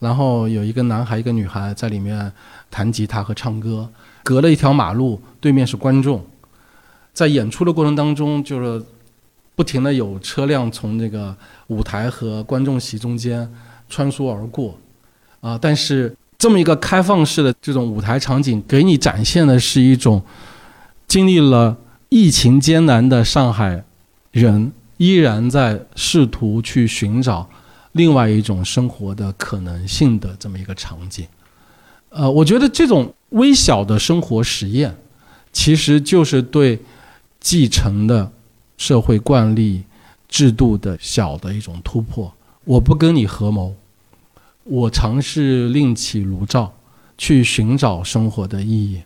[0.00, 2.32] 然后有一个男孩一个女孩在里面
[2.70, 3.88] 弹吉他和唱歌。
[4.24, 6.24] 隔了一条马路，对面是观众，
[7.12, 8.84] 在演出的过程当中，就是
[9.54, 13.52] 不停的有车辆从这个舞台和观众席中间。
[13.92, 14.78] 穿梭而过，
[15.42, 15.58] 啊！
[15.60, 20.22] 但是这么一个开放式的这种舞台场景，给你展现的是一种
[21.06, 21.76] 经历了
[22.08, 23.84] 疫情艰难的上海
[24.30, 27.46] 人，依然在试图去寻找
[27.92, 31.26] 另外一种生活的可能性的这么一个场景。
[32.08, 34.96] 呃，我觉得这种微小的生活实验，
[35.52, 36.80] 其实就是对
[37.40, 38.32] 继承的
[38.78, 39.82] 社会惯例
[40.28, 42.32] 制度的小的一种突破。
[42.64, 43.74] 我不跟你合谋。
[44.64, 46.72] 我尝试另起炉灶，
[47.18, 49.02] 去寻找生活的意义，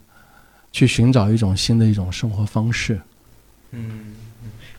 [0.71, 3.01] 去寻找一种新的一种生活方式。
[3.71, 4.15] 嗯，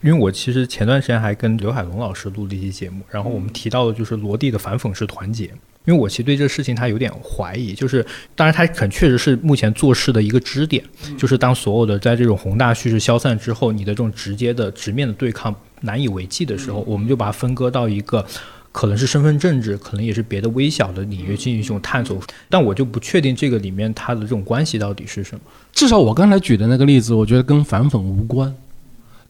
[0.04, 5.52] 因为我其实前段时间还跟刘海龙老师录了一期节目，然后我们提到的就是罗蒂的反讽式团结。
[5.86, 10.84] 因为我其实对这个事情他有点怀疑，就是当然他肯确实是目前做事的一个支点，
[11.18, 18.24] 就是当所有的在这种宏大叙事消散之后，你的这种直接的直面的对抗难以为继的时候，我们就把它分割到一个。
[18.72, 25.42] 可能是身份政治，可能也是别的微小的领域进行一种探索，但我就不确定这个里面它的这种关系到底是什么。
[25.74, 28.54] 至少我刚才举的那个例子，我觉得跟反讽无关，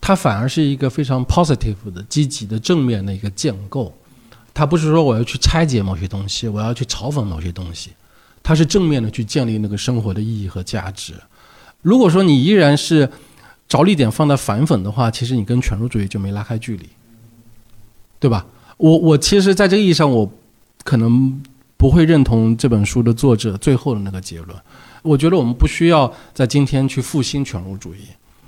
[0.02, 3.94] 它反而是一个非常 positive 的、积极的、正面的一个建构。
[4.54, 7.92] 它不是说我要去拆解某些东西，我要去嘲讽某些东西，
[8.42, 11.14] 它是正面的去建立那个生活的意义和价值。
[11.84, 13.08] 如果说你依然是
[13.70, 16.90] 着力点放在反讽的话，其实你跟犬儒主义就没拉开距离，
[18.20, 18.46] 对吧？
[18.78, 20.32] 我我其实，在这个意义上，我
[20.84, 21.42] 可能
[21.76, 24.58] 不会认同这本书的作者最后的那个结论。
[25.02, 28.00] 我觉得我们不需要在今天去复兴犬儒主义，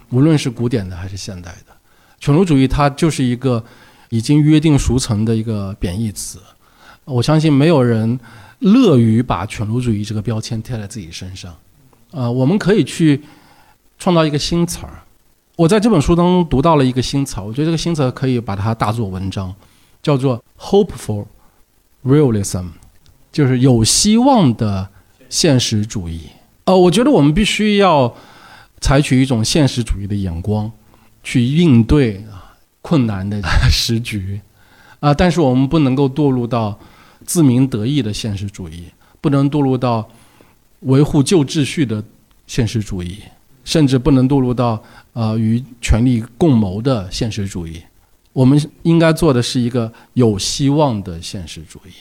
[0.09, 1.73] 无论是古典的还是现代的。
[2.19, 3.63] 犬儒主义它就是一个
[4.09, 6.39] 已经约定俗成的一个贬义词。
[7.05, 8.19] 我相信没有人
[8.59, 11.55] 乐于把犬儒主义这个标签贴在自己身上。
[12.11, 13.21] 呃，我们可以去
[13.97, 15.01] 创造一个新词儿。
[15.55, 19.53] 我在这本书当中读到了一个新词，我觉得这个新词可以把它大做文章。
[20.01, 21.25] 叫做 hopeful
[22.03, 22.67] realism，
[23.31, 24.89] 就是有希望的
[25.29, 26.21] 现实主义。
[26.65, 28.15] 呃，我觉得我们必须要
[28.79, 30.71] 采取一种现实主义的眼光
[31.23, 34.39] 去应对啊困难的时局
[35.01, 36.77] 啊，但是我们不能够堕入到
[37.25, 38.85] 自鸣得意的现实主义，
[39.19, 40.07] 不能堕入到
[40.81, 42.03] 维护旧秩序的
[42.47, 43.19] 现实主义，
[43.63, 44.81] 甚至不能堕入到
[45.13, 47.81] 呃与权力共谋的现实主义。
[48.33, 51.91] 我们应该做的是一个有希望的现实主义，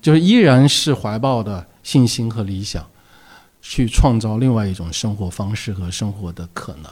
[0.00, 2.84] 就是依然是怀抱的信心和理想，
[3.60, 6.90] 去创造另外一种生活方式和生活的可能。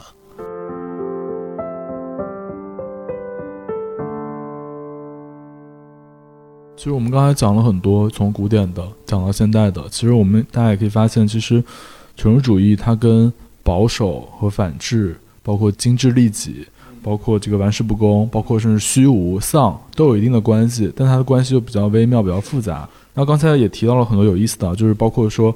[6.77, 9.89] 其实我们刚才讲了很多，从古典的讲到现代的。
[9.89, 11.63] 其实我们大家也可以发现，其实
[12.15, 16.67] 权威主义它跟保守和反智，包括精致利己，
[17.05, 20.91] 包括这个玩世不恭，包括甚至虚无丧，都有一定的关系。
[20.95, 22.89] 但它的关系又比较微妙，比较复杂。
[23.13, 25.55] 那刚才也提到了很多有意思的，就是包括说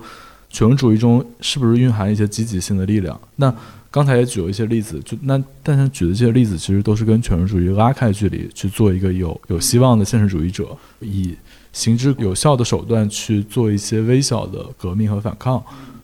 [0.51, 3.19] 权威主义中是不是蕴含一些积极性的力量？
[3.37, 3.51] 那
[3.89, 10.67] 刚才也举了一些例子，就那但是举的这些例子其实都是跟权威主义拉开距离，去做一个有有希望的现实主义者，
[10.99, 11.35] 以
[11.73, 15.63] 行之有效的手段去做一些微小的革命和反抗，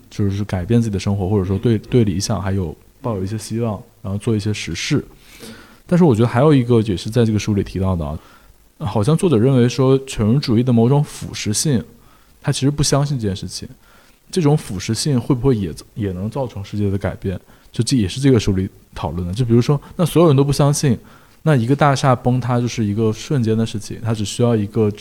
[0.10, 5.06] 就是改变自己的生活，或者说对对理想还有抱有一些希望，然后做一些实事。
[5.88, 8.18] 但是我觉得还有一个也是在这个书里提到的啊，
[8.80, 11.84] 好像作者认为说权威主义的某种腐蚀性，
[12.42, 13.68] 他其实不相信这件事情，
[14.32, 17.40] 这种腐蚀性会不会也也能造成世界的改变？
[17.72, 19.34] 就这也是这个书里讨论的。
[19.34, 20.98] 就比如说，那所有人都不相信，
[21.44, 24.92] 那一个大厦崩塌就是一个瞬间的事情，它只需要一个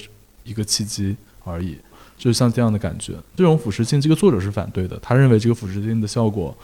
[0.42, 1.76] 一个契机而已，
[2.18, 3.12] 就是像这样的感觉。
[3.36, 6.56] 这种腐蚀性，这个作者是反对的，他认为这个腐蚀性的效果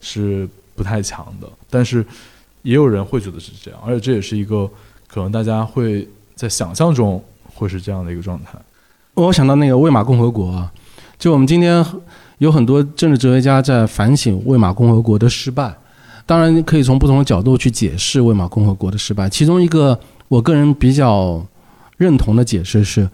[0.00, 1.50] 是不太强的。
[1.70, 2.04] 但是
[2.64, 4.68] 也有人会觉得是这样，而且这也是一个
[5.06, 7.22] 可能大家会在想象中
[7.54, 8.58] 会是这样的一个状态。
[9.14, 10.72] 我想到那个魏玛共和国啊，
[11.16, 11.86] 就我们今天。
[12.38, 15.72] 有很多政治哲学家在反省魏玛共和国的失败，
[16.26, 19.30] 当然可以从不同的角度去解释魏玛共和国的失败。
[19.30, 21.40] 其中一个我个人比较
[21.96, 23.08] 认同的解释是，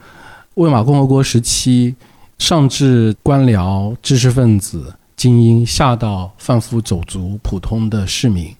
[0.54, 1.94] 魏玛共和国时期，
[2.38, 8.50] 上至官僚、知识分子、精英，下到贩夫走卒、普通的市民，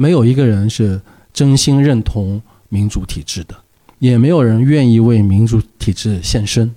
[0.00, 0.98] 没有一个人是
[1.30, 3.54] 真心认同民主体制的，
[3.98, 6.74] 也没有人愿意为民主体制献身。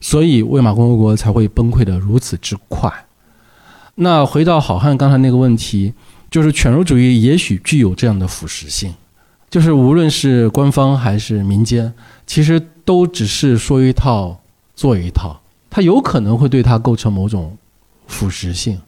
[0.00, 2.92] 所以，魏玛共和国才会崩溃的如此之快。
[3.96, 5.94] 那回到好汉刚才那个问题，
[6.30, 8.94] 就是犬儒主义也许具有这样的腐蚀性，
[9.50, 11.92] 就是无论是官方还是民间，
[12.24, 14.40] 其实都只是说一套
[14.76, 17.56] 做一套，它有可能会对它构成某种
[18.06, 18.80] 腐蚀性。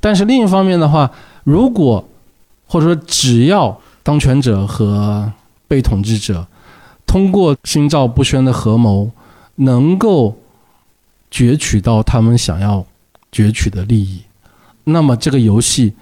[0.00, 1.10] 但是另一方面的话，
[1.44, 2.06] 如果
[2.66, 5.32] 或者说只要当权者和
[5.68, 6.46] 被统治者
[7.06, 9.10] 通过心照不宣的合谋，
[9.56, 10.36] 能够
[11.30, 12.84] 攫取到他们想要
[13.32, 14.22] 攫取的利益，
[14.84, 15.94] 那么这个游戏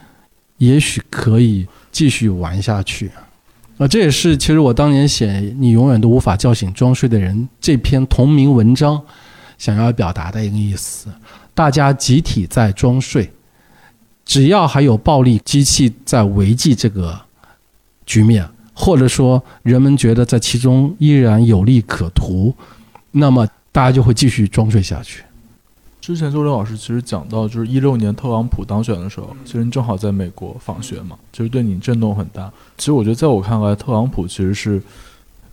[0.59, 3.11] 也许可以继续玩下去。
[3.79, 9.01] 啊，这也是其实我当年写《你永远都无法叫醒装睡的人》这篇同名文章
[9.59, 11.09] 想要表达的一个意思。
[11.55, 13.31] 大家集体在装睡，
[14.25, 17.21] 只要还有暴力机器在维系这个
[18.07, 22.55] 局面，或者说人们觉得在其中依然有利可图。
[23.11, 25.23] 那么大家就会继续装睡下去。
[26.01, 32.51] 之前周刘老师其实讲到，就是一六年特朗普当选的时候，其实你正好在美国访学嘛，就是对你震动很大。
[32.77, 34.83] 其实我觉得，在我看来，特朗普其实是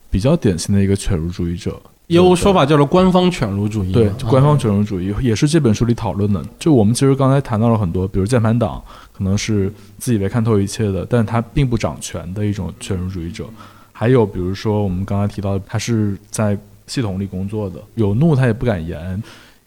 [0.09, 1.79] 比较典型的一个犬儒主义者。
[2.09, 3.91] 有说法叫做官方犬儒主义。
[3.91, 6.43] 对，官方犬儒主义也是这本书里讨论的。
[6.59, 8.81] 就我们其实刚才谈到了很多，比如键盘党
[9.13, 13.45] 可能是自以为看透一切的，但他并不掌权的一种犬儒主义者。
[13.91, 16.57] 还有比如说我们刚才提到的，他是在。
[16.89, 19.21] 系统里工作的有怒他也不敢言，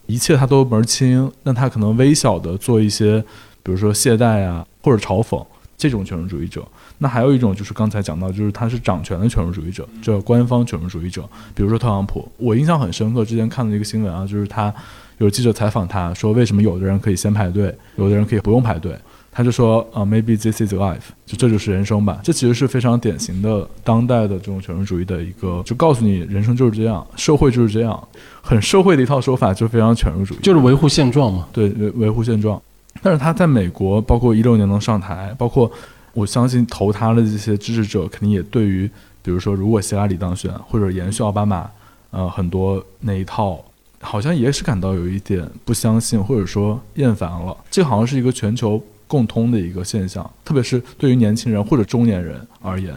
[0.07, 1.31] 一切他都门儿清。
[1.43, 3.23] 那他可能微小的做一些，
[3.63, 5.41] 比如说懈怠啊，或者嘲讽
[5.83, 6.65] 这种权威主义者。
[6.97, 11.27] 那还有一种就是刚才讲到，就是他是掌权的权威主义者，叫官方权威主义者。
[11.53, 14.73] 比如说特朗普，我印象很深刻，之前看了一个新闻啊，就是他
[15.17, 18.97] 有记者采访他说，为什么有的人可以先排队，有的人可以不用排队。
[19.35, 22.19] 他就说啊，maybe this is life，就这就是人生吧。
[22.23, 28.07] 这其实是非常典型的当代的这种权威主义的一个，就告诉你人生就是这样，社会就是这样，
[28.43, 31.47] 很社会的一套说法，就非常权威主义，就是维护现状嘛。
[31.51, 32.61] 对，维维护现状。
[33.03, 35.71] 但是他在美国，包括一六年能上台，包括
[36.13, 38.89] 我相信投他的这些支持者，肯定也对于，
[39.21, 41.69] 比如说如果希拉里当选，或者延续奥巴马，
[42.09, 43.63] 呃，很多那一套，
[43.99, 47.55] 好像也是感到有一点不相信，或者说厌烦了。
[47.69, 48.81] 这好像是一个全球。
[49.05, 52.95] 共通的一个现象，特别是对于年轻人或者中年人而言，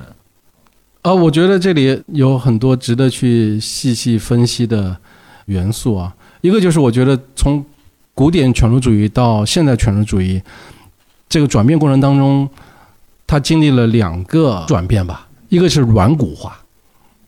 [1.02, 4.96] 啊，我觉得这里有很多值得去细细分析的
[5.46, 6.16] 元素啊。
[6.40, 7.62] 一个就是，我觉得从
[8.16, 10.40] 古典犬儒主义到现代犬儒主义
[11.28, 12.48] 这个转变过程当中，
[13.26, 15.28] 它经历了两个转变吧。
[15.50, 16.56] 一个是软骨化，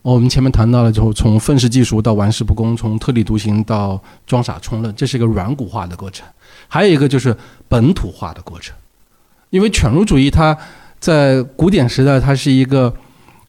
[0.00, 6.26] 我们前面谈到了，就从愤世嫉俗到玩世不恭，从特立独行到装傻充愣，这是一个软骨化的过程。
[6.68, 7.36] 还有一个就是
[7.68, 8.74] 本土化的过程，
[9.50, 10.56] 因为犬儒主义它
[10.98, 12.90] 在古典时代，它是一个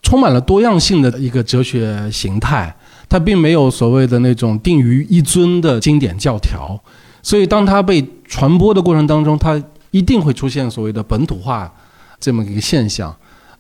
[0.02, 2.76] 充满了多样性的一个哲学形态，
[3.08, 6.78] 它并没有所谓的那种定于一尊的经典教条，
[7.22, 9.62] 所以当它被传播的过程当中，它
[9.92, 11.74] 一定会出现所谓的本土化
[12.20, 13.16] 这么一个现象。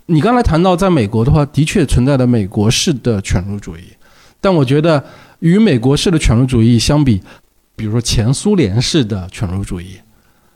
[0.05, 3.81] 你刚才谈到在美国的话，的确存在的美国式的犬儒主义，
[4.41, 5.03] 但我觉得
[5.39, 7.21] 与美国式的犬儒主义相比，
[7.75, 9.99] 比如说前苏联式的犬儒主义，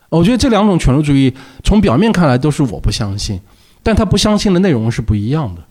[0.10, 1.34] 我觉得这两种犬儒主义
[1.64, 3.40] 从表面看来都是我不相信，
[3.84, 5.62] 但他不相信的内容是不一样的，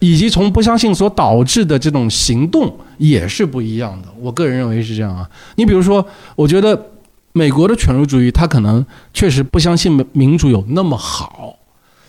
[0.00, 4.08] 以及从不相信所导致的这种行动也是不一样的。
[4.18, 5.30] 我个人认为是这样啊。
[5.54, 6.90] 你比如说，我觉得
[7.32, 8.84] 美国的犬儒主义，他可能
[9.14, 11.56] 确实不相信民主有那么好。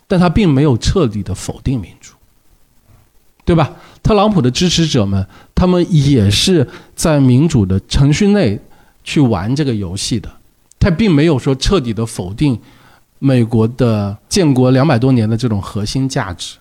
[0.07, 2.11] 但他并没有彻底的否定民主，
[3.45, 3.71] 对吧？
[4.03, 5.25] 特朗普的支持者们，
[5.55, 8.59] 他们也是在民主的程序内
[9.05, 10.29] 去玩这个游戏的，
[10.77, 12.59] 他并没有说彻底的否定
[13.19, 16.57] 美国的建国两百多年的这种核心价值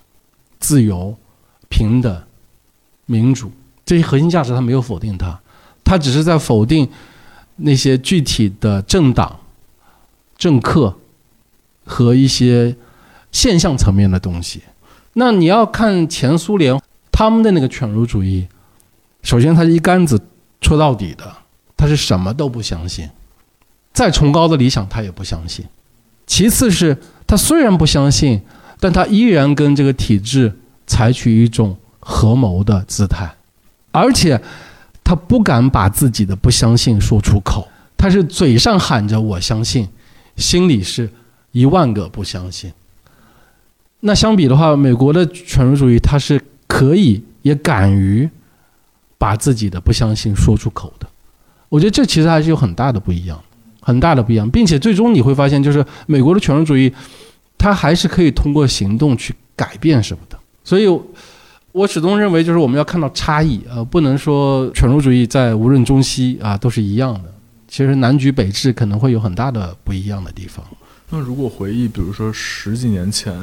[0.61, 1.17] 自由、
[1.67, 2.23] 平等、
[3.05, 3.51] 民主
[3.83, 5.37] 这些核心价值，他没有否定它，
[5.83, 6.87] 他只是在否定
[7.57, 9.41] 那些具体的政党、
[10.37, 10.95] 政客
[11.83, 12.77] 和一些。
[13.33, 14.61] 现象层面的东西，
[15.13, 16.77] 那你要看前苏联
[17.13, 18.45] 他们的那个犬儒主义，
[19.23, 20.19] 首先他是一竿子
[20.59, 21.33] 戳到底的，
[21.77, 23.09] 他是什么都不相信，
[23.93, 25.65] 再崇高的理想他也不相信。
[26.27, 28.41] 其次是他虽然不相信，
[28.81, 30.51] 但他依然跟这个体制
[30.87, 33.31] 采取一种合谋的姿态，
[33.91, 34.41] 而且
[35.03, 39.87] 他不敢把自己的不相信说出口，他是嘴上喊着我相信，
[40.35, 41.07] 心里是
[41.51, 42.73] 一万个不相信。
[43.99, 48.27] 那相比的话，美国的犬儒主义，它是可以也敢于
[49.19, 51.07] 把自己的不相信说出口的。
[51.69, 53.39] 我觉得这其实还是有很大的不一样，
[53.79, 56.91] 很大的不一样，并且最终你会发现，就是美国的犬儒主义，
[57.61, 60.35] 它还是可以通过行动去改变什么的。
[60.63, 60.87] 所以，
[61.71, 67.31] 我始终认为，就是我们要看到差异，呃，不能说犬儒主义在无论中西啊都是一样的。
[67.67, 70.65] 其实南橘北枳可能会有很大的不一样的地方。
[71.11, 73.33] 那如果回忆，比如说十几年前。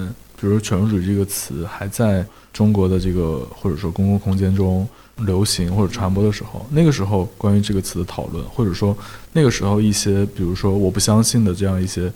[0.41, 8.97] 比如说“犬儒主义”这个词还在中国的这个或者说公共空间中流行或者传播的时候，那个时候关于这个词的讨论，或者说
[9.33, 12.09] 那个时候一些比如说我不相信的这样一些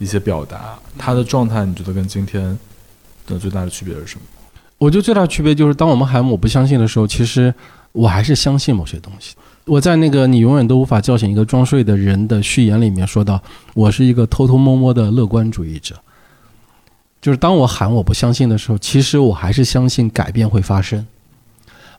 [0.00, 2.58] 一些表达，他的状态，你觉得跟今天
[3.26, 4.22] 的最大的区别是什么？
[4.78, 7.54] 我觉得最大的区别就是，当我们喊我不相信的时候，其实
[7.92, 9.36] 我还是相信某些东西。
[9.66, 13.40] 我在那个“你永远都无法叫醒一个装睡的人”的序言里面说到，
[13.74, 15.94] 我是一个偷偷摸摸的乐观主义者。
[17.20, 21.06] 就是当我喊我不相信的时候，其实我还是相信改变会发生，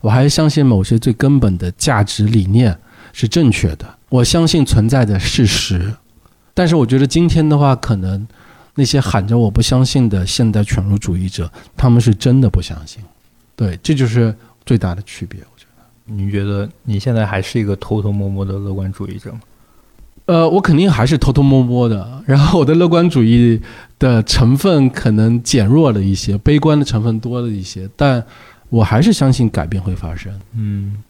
[0.00, 2.76] 我还是相信某些最根本的价值理念
[3.12, 5.94] 是正确的，我相信存在的事实。
[6.54, 8.26] 但是我觉得今天的话，可能
[8.74, 13.02] 那些喊着我不相信的现代犬儒主义者，他们是真的不相信。
[13.56, 14.34] 对，这就是
[14.64, 15.40] 最大的区别。
[15.40, 19.40] 我觉得，你觉得你现在还是一个偷偷摸摸的乐观主义者吗？
[20.26, 23.60] 呃，我肯定还是偷偷摸摸的，然后我的乐观主义
[23.98, 28.24] 的成分可能减弱了一些，悲观的成分多了一些，但
[28.68, 30.32] 我还是相信改变会发生。
[30.54, 31.02] 嗯，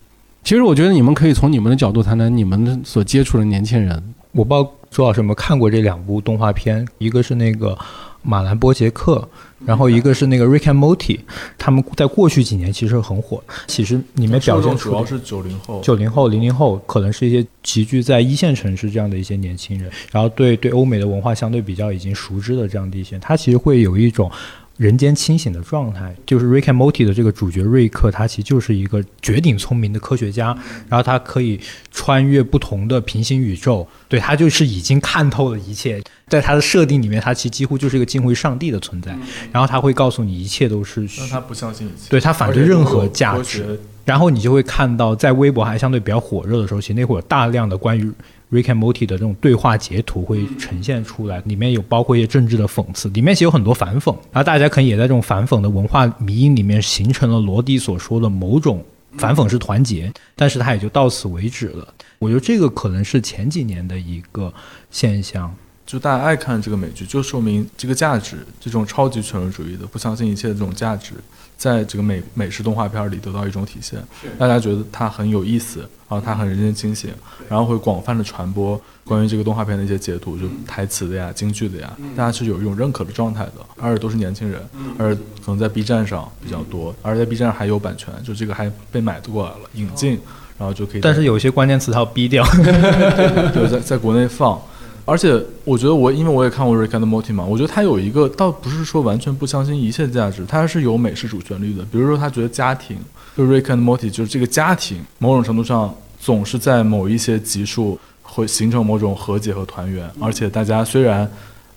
[0.42, 4.02] 其实我觉得你们可以从你们的角度谈谈你们所接触的年轻人。
[4.32, 7.76] 我不知道朱老师有没有看过这两部动画片，一个是那个。
[8.24, 9.28] 马兰波杰克，
[9.66, 11.18] 然后一个是那个 Rick and Morty，
[11.58, 13.42] 他们在过去几年其实很火。
[13.66, 24.30] 其实里面表现出主要是九零后、九零后、零零后，可能是一些集聚在一线城市这样的一些年轻人，然后对对欧美的文化相对比较已经熟知的这样的一些，他其实会有一种。
[24.76, 30.56] 人间清醒的状态，就是《Rick and Morty》的这个主角瑞克，他其实就是一个绝顶聪明的科学家，
[30.88, 31.60] 然后他可以
[31.90, 36.02] 穿越不同的平行宇宙，对他就是已经看透了一切。
[36.28, 39.14] 在他的设定里面，他其实几乎就是一个近乎于上帝的存在，
[39.52, 41.06] 然后他会告诉你一切都是。
[41.18, 42.08] 但他不相信一切。
[42.08, 43.78] 对他反对任何价值。
[44.04, 48.10] 然后你就会看到，在微博还相对比较火热的时候，其实那会儿大量的关于。
[48.52, 58.84] Rick and Morty 的这种对话截图会呈现出来，里面有包括一些政治的讽刺，里面其实有很多反讽，然后大家可能也在这种反讽的文化迷因里面形成了罗迪所说的某种
[59.16, 61.88] 反讽是团结，但是它也就到此为止了。
[62.18, 64.52] 我觉得这个可能是前几年的一个
[64.90, 65.52] 现象。
[65.84, 71.14] 就大家爱看这个美剧，就说明这个价值，这种超级权威主义的不相信一切的这种价值，
[71.62, 74.02] 在这个美美式动画片里得到一种体现。
[74.36, 77.12] 大家觉得它很有意思，然后它很人间清醒，
[77.48, 84.60] 然后会广泛的传播关于这个动画片的一些截图，就台词的呀、京剧的呀，大家是有一种认可的状态的，而且都是年轻人，
[84.98, 90.18] 而可能在 B 站上比较多，而且在 B 站上还有版权，就这个还被买过来了，引进，
[90.58, 91.00] 然后就可以。
[91.00, 92.44] 但是有一些关键词它要逼掉。
[93.54, 94.60] 对，在在国内放，
[95.04, 101.82] 而且我觉得我因为我也看过《Rick and Morty》嘛，我觉得他有一个倒不是说完全不相信一切价值，他是有美式主旋律的。
[101.90, 102.96] 比如说，他觉得家庭，
[103.36, 111.28] 就《Rick and Morty》就是这个家庭，某种程度上总是在某一些集数会形成某种和解和团圆，而且大家虽然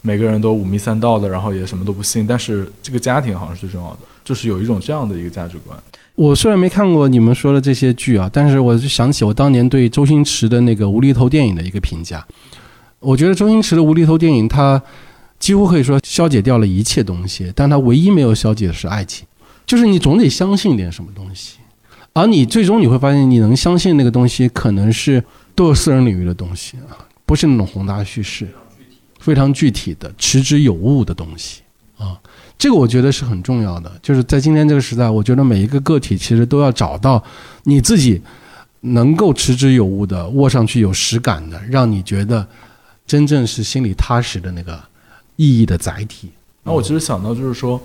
[0.01, 5.76] 每个人都五迷三道的，然后也什么都不信，但是这个家庭好像是最重要的，就是有一种这样的一个价值观。
[6.13, 12.26] 我虽然没看过你们说的这些剧啊，但是我就想起我当年对周星驰的那个无厘头电影的一个评价。
[13.06, 14.82] 我觉得周星驰的无厘头电影，他
[15.38, 19.28] 几乎可以说消解掉了一切东西，但他唯一没有消解的是爱情，
[19.66, 21.58] 就是你总得相信点什么东西，
[22.14, 26.97] 而你最终你会发现，你能相信那个东西，可能是都是私人领域的东西啊，
[27.28, 28.47] 不是那种宏大叙事，
[29.20, 31.62] 非常具体的、持之有物的东西
[31.99, 32.20] 啊。
[32.58, 37.24] 这个我觉得是很重要的，就是在今天这个时代，我觉得每一个个体其实都要找到
[37.66, 38.20] 你自己
[38.80, 42.47] 能够持之有物的、握上去有实感的，让你觉得
[43.08, 44.82] 真正是心里踏实的那个
[45.36, 46.30] 意义的载体。
[46.64, 47.80] 那我其实想到就是说，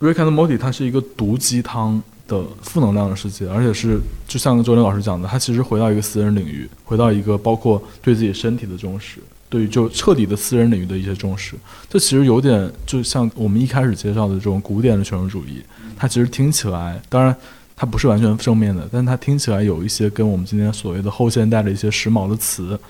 [0.06, 9.18] 《Rick and Morty》它是一个毒鸡汤的负能量的世界，而且是就像周林老师讲的，它其实回到一个私人领域，回到一个包括对自己身体的重视。
[9.48, 11.54] 对于就彻底的私人领域的一些重视，
[11.86, 15.62] 这其实有点就像我们一开始介绍的这种古典的权威主义，
[15.94, 17.36] 它其实听起来，当然
[17.76, 22.80] 它不是完全正面的，但它听起来有一些跟我们今天所谓的后现代的一些时髦的词，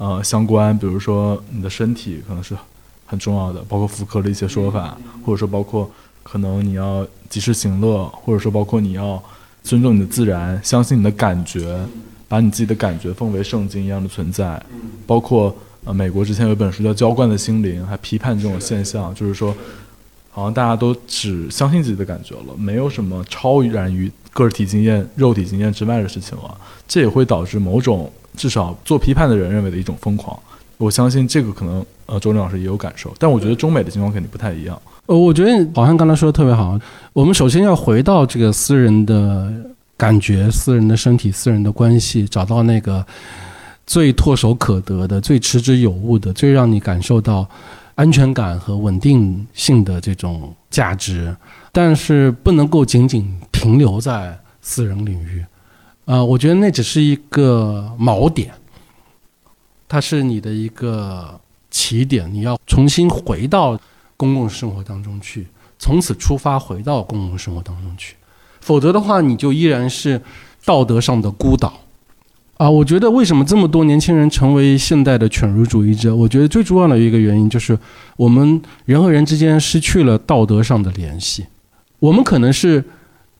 [0.00, 2.56] 呃相关，比如说你的身体可能是
[3.04, 5.88] 很重要的，包括妇科的一些说法，或者说包括
[6.22, 9.22] 可能你要及时行乐，或者说包括你要
[9.62, 11.78] 尊重你的自然，相信你的感觉，
[12.26, 14.60] 把你自己的感觉奉为圣经一样的存在，
[15.06, 15.54] 包括。
[15.82, 19.56] 呃，美国之前有一本书叫《浇灌的心灵》，还批判这种现象，就是说，
[20.30, 26.54] 好像大家都只相信自己的感觉了，没有什么超然于个体经验、肉体经验之外的事情了。
[26.86, 30.38] 这也会导致某种至少做批判的人认为的一种疯狂。
[30.78, 34.80] 我相信这个可能呃，周林老师也有感受，但我觉得中美的情况肯定不太一样。
[35.04, 36.80] 呃，我觉得好像刚才说的特别好，
[37.12, 39.52] 我们首先要回到这个私人的
[39.96, 43.06] 感觉、私人的身体、私人的关系，找到那个。
[43.86, 47.44] 最唾手可得的、最持之有物的、最让你感受到
[47.96, 51.34] 安全感和稳定性的这种价值，
[51.72, 55.44] 但是不能够仅仅停留在私人领域。
[56.04, 58.52] 啊，我觉得那只是一个锚点，
[59.88, 61.40] 它是你的一个
[61.70, 63.78] 起点，你要重新回到
[64.16, 65.46] 公共生活当中去，
[65.78, 68.16] 从此出发回到公共生活当中去，
[68.60, 70.20] 否则的话，你就依然是
[70.64, 71.80] 道德上的孤岛。
[72.56, 76.14] 啊，我觉得为什么这么多年轻人成为现代的犬儒主义者？
[76.14, 77.78] 我觉得最重要的一个原因就是
[78.16, 81.46] 我们人和人之间失去了道德上的联系。
[82.00, 82.84] 我们可能是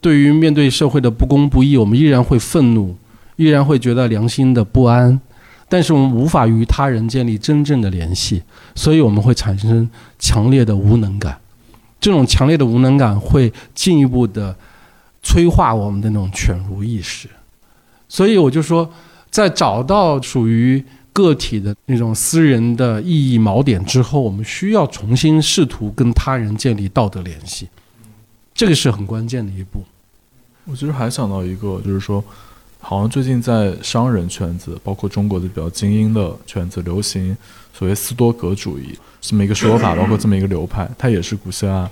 [0.01, 2.97] 对于面对社会的不公不义，我们依然会愤怒，
[3.37, 5.21] 依然会觉得良心的不安，
[5.69, 8.43] 但是我们无法与他人建立真正的联系，
[8.75, 9.89] 所以我们会产生
[10.19, 11.39] 强烈的无能感。
[12.01, 14.57] 这种强烈的无能感会进一步的
[15.23, 17.29] 催化我们的那种犬儒意识。
[18.09, 18.91] 所以我就说。
[19.31, 27.69] 在找到属于个体的那种私人的意义锚点之后，我们需要重新试图跟他人建立道德联系，
[28.55, 29.83] 这个是很关键的一步。
[30.67, 32.23] 我其实还想到一个，就是说，
[32.79, 37.37] 好像最近在商人圈子，包括中国的比较精英的圈子，流行
[37.73, 41.89] 所谓斯多格主义这么一个说法，包括这么一个流派，它也是古希腊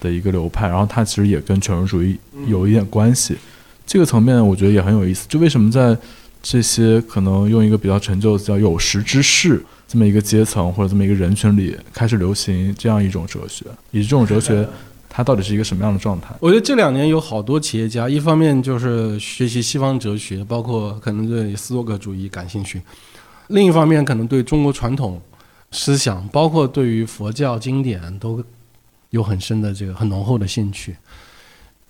[0.00, 3.36] 的一个流派，然后它其实也跟权威主义有一点关系。
[3.84, 5.96] 这个层面我觉得也很有意思，就为什么在
[6.40, 14.66] 这些可能用一个比较陈旧的叫有识之士这么一个阶层或者这么一个人群里开始流行这样一种哲学，以及这种哲学
[15.14, 16.34] 它到底是一个什么样的状态？
[16.40, 22.80] 我觉得这两年有好多企业家，一方面就是学习西方哲学，包括可能对斯多葛主义感兴趣；
[23.48, 25.20] 另一方面可能对中国传统
[25.70, 28.42] 思想，包括对于佛教经典都
[29.10, 30.96] 有很深的这个很浓厚的兴趣。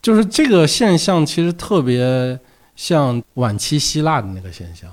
[0.03, 2.37] 就是这个现象其实特别。
[2.75, 4.91] 像晚期希腊的那个现象，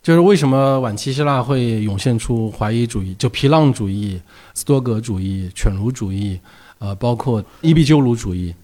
[0.00, 4.18] 就是为什么晚期希腊会涌现出怀疑主义，就皮浪主义、
[4.54, 6.38] 斯多葛主义、犬儒主义，
[6.78, 8.54] 呃，包括伊壁鸠鲁主义，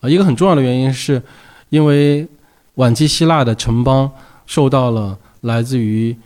[0.00, 1.22] 啊，一个很重要的原因是，
[1.68, 2.26] 因为
[2.76, 4.10] 晚期希腊的城邦
[4.46, 6.16] 受到了来自于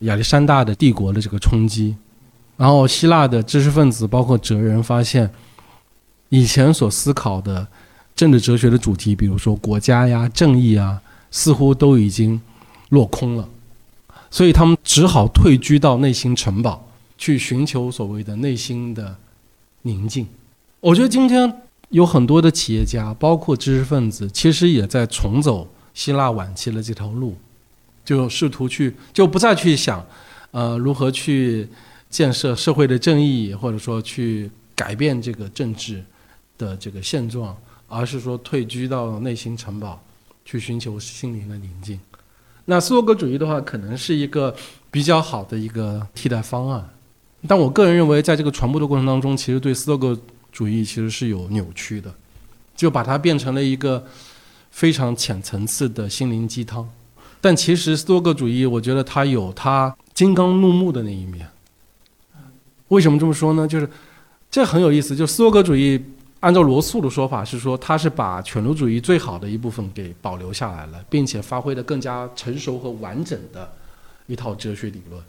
[0.00, 1.96] 亚历山大的帝国的这个冲击，
[2.56, 5.30] 然后希腊的知识分子，包括哲人，发现
[6.28, 7.66] 以前所思考的
[8.14, 12.40] 政治哲学的主题，比如说国家呀、正义啊，似乎都已经
[12.90, 13.48] 落空了，
[14.30, 16.86] 所以他们只好退居到内心城堡，
[17.16, 19.16] 去寻求所谓的内心的
[19.82, 20.26] 宁静。
[20.80, 27.36] 我觉得今天有很多的企业家，包括知识分子，其实也在重走希腊晚期的这条路，
[28.02, 30.02] 就试图去，就不再去想，
[30.52, 31.68] 呃，如何去
[32.08, 36.02] 建设社会的正义，或者说去改变这个政治
[36.56, 37.54] 的这个现状，
[37.86, 40.02] 而是说退居到内心城堡，
[40.46, 42.00] 去寻求心灵的宁静。
[42.64, 44.56] 那斯多葛主义的话，可能是一个
[44.90, 46.88] 比较好的一个替代方案，
[47.46, 50.18] 但我个人认为，在这个传播的过程当中，其实对斯多葛
[50.52, 52.14] 主义其实是有扭曲的，
[52.76, 54.06] 就把它变成了一个
[54.70, 56.88] 非常浅层次的心灵鸡汤。
[57.40, 61.48] 但其实斯多葛主义，我觉得它有它金刚怒目的那一面。
[62.88, 63.66] 为什么这么说呢？
[63.66, 63.88] 就是
[64.50, 65.16] 这很有意思。
[65.16, 65.98] 就斯多葛主义，
[66.40, 73.72] 按照罗素的说法是说，他是把犬儒主义最好的一部分给保留下来了，并且发挥的更加成熟和完整的
[74.26, 75.22] 一套哲学理论。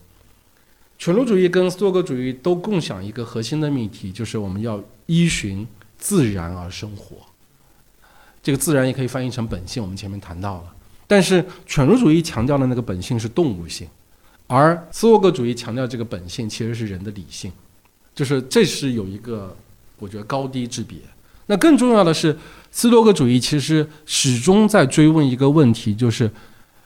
[1.02, 7.18] 犬儒主义跟斯多葛主义都共享一个核心的命题，就是我们要依循自然而生活。
[8.44, 10.66] 这个自然也可以翻译成本性，我们前面谈到了。
[11.08, 13.88] 但是犬儒主义强调的那个本性是动物性，
[14.46, 17.52] 而斯多葛主义强调这个本性其实是人的理性，
[18.14, 19.58] 就是这是有一个
[19.98, 21.00] 我觉得高低之别。
[21.48, 22.38] 那更重要的是，
[22.70, 26.30] 斯多葛主义其实始终在追问一个问题，就是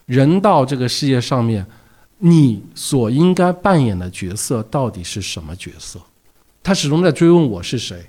[0.05, 1.67] 人到这个世界上面。
[2.17, 5.99] 你所应该扮演的角色到底是什么角色？
[6.63, 8.05] 他始终在追问我是谁。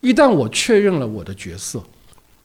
[0.00, 1.82] 一旦我确认了我的角色，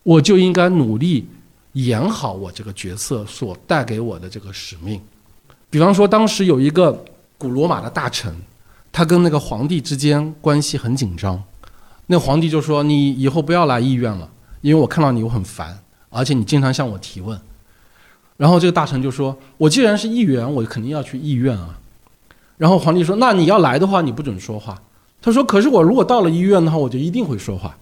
[0.03, 1.27] 我就应该努力
[1.73, 5.01] 演好我这个角色所带给我的这个使命。
[5.69, 7.03] 比方说，当时有一个
[7.37, 8.35] 古罗马的大臣，
[8.91, 11.43] 他跟那个皇帝之间关系很紧张。
[12.05, 14.29] 那皇帝就说：“你以后不要来医院了，
[14.61, 15.79] 因为我看到你我很烦，
[16.09, 17.39] 而且你经常向我提问。”
[18.38, 21.79] 然后这个大臣就说：“我既然是议员，我肯定要去议院啊。”
[22.57, 24.81] 然后皇帝说：“那你要来的话，你不准说话。”
[25.21, 27.75] 他说：“可是我如果到了医院的话，我就一定会说话。”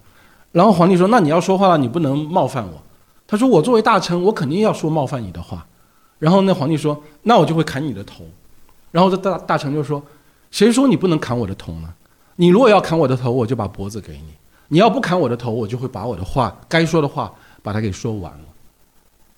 [0.52, 2.82] 然后皇帝说：“那你要说话了，你不能冒犯我。”
[3.26, 5.66] 他说：“我作为大臣，我肯定要说冒犯你的话。”
[6.20, 8.24] 然后那皇帝说：“那我就会砍你的头。”
[8.92, 10.02] 然后这大大臣就说
[10.52, 11.88] ：“谁说你不能砍我的头呢？
[12.36, 14.34] 你如果要砍我的头，我就把脖子给你；
[14.68, 17.32] 你要不砍我的头，我就会把我的话该说的话
[17.62, 18.44] 把它给说完了。”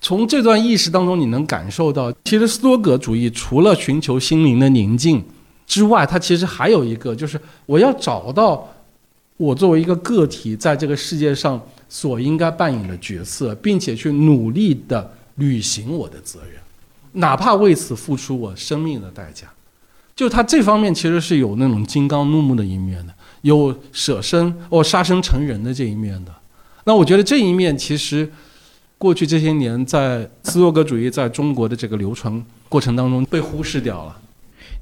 [0.05, 5.25] 从这段意识当中，你能感受到，其实斯多葛主义除了寻求心灵的宁静
[5.65, 8.71] 之外，它其实还有一个，就是我要找到
[9.35, 16.61] 我作为一个个体在这个世界上所应该扮演的角色，并且去努力的履行我的责任，
[17.13, 19.47] 哪怕为此付出我生命的代价。
[20.15, 26.31] 就他这方面其实是有那种金刚怒目的一面的，有舍身哦杀身成仁的这一面的。
[26.83, 28.31] 那我觉得这一面其实。
[28.97, 34.21] 过去这些年，在斯多葛主义在中国的这个流传过程当中被忽视掉了。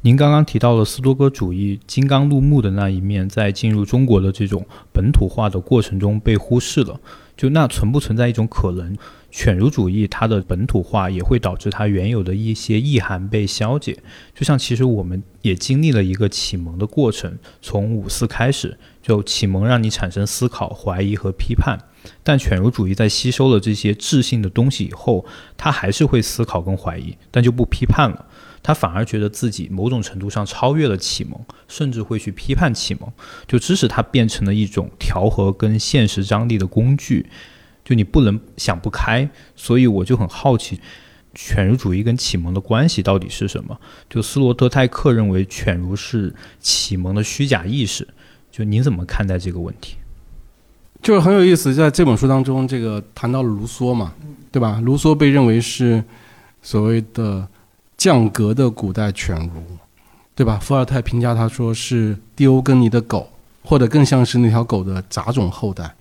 [0.01, 6.99] 您刚刚提到了斯多葛主义金刚入目的那一面，在进入中国的这种本土化的过程中被忽视了。
[7.35, 8.95] 就那存不存在一种可能，
[9.31, 13.97] 犬儒主义它的本土化也会导致它原有的一些意涵被消解？
[14.35, 21.79] 就像其实我们也经历了一个启蒙的过程，从五四开始，就启蒙让你产生思考、怀疑和批判。
[22.23, 25.25] 但犬儒主义在吸收了这些智性的东西以后，
[25.57, 28.25] 他还是会思考跟怀疑，但就不批判了。
[28.61, 31.37] 他反而觉得自己某种程度上超越了启蒙，
[31.67, 33.11] 甚至会去批判启蒙。
[33.45, 37.25] 就知识它变成了一种调和跟现实张力的工具，
[37.83, 39.29] 就你不能想不开。
[39.55, 40.79] 所以我就很好奇，
[41.35, 43.77] 犬儒主义跟启蒙的关系到底是什么？
[44.09, 48.07] 就斯罗特泰克认为犬儒是启蒙的虚假意识，
[48.49, 49.97] 就你怎么看待这个问题？
[51.03, 54.13] 就是很有意思，在这本书当中，这个谈到了卢梭嘛，
[54.49, 54.79] 对吧？
[54.83, 56.01] 卢梭被认为是
[56.61, 57.45] 所谓的
[57.97, 59.61] 降格的古代犬儒，
[60.33, 60.57] 对吧？
[60.59, 63.29] 伏尔泰评价他说是蒂欧根尼的狗，
[63.63, 65.93] 或者更像是那条狗的杂种后代。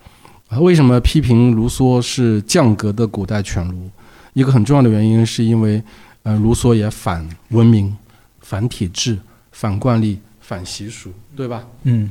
[0.60, 3.90] 为什么批评卢梭是降格的古代犬儒？
[4.34, 5.82] 一个很重要的原因是因为，
[6.22, 7.92] 呃，卢梭也反文明、
[8.40, 9.18] 反体制、
[9.50, 11.64] 反惯例、反习俗，对吧？
[11.82, 12.08] 嗯。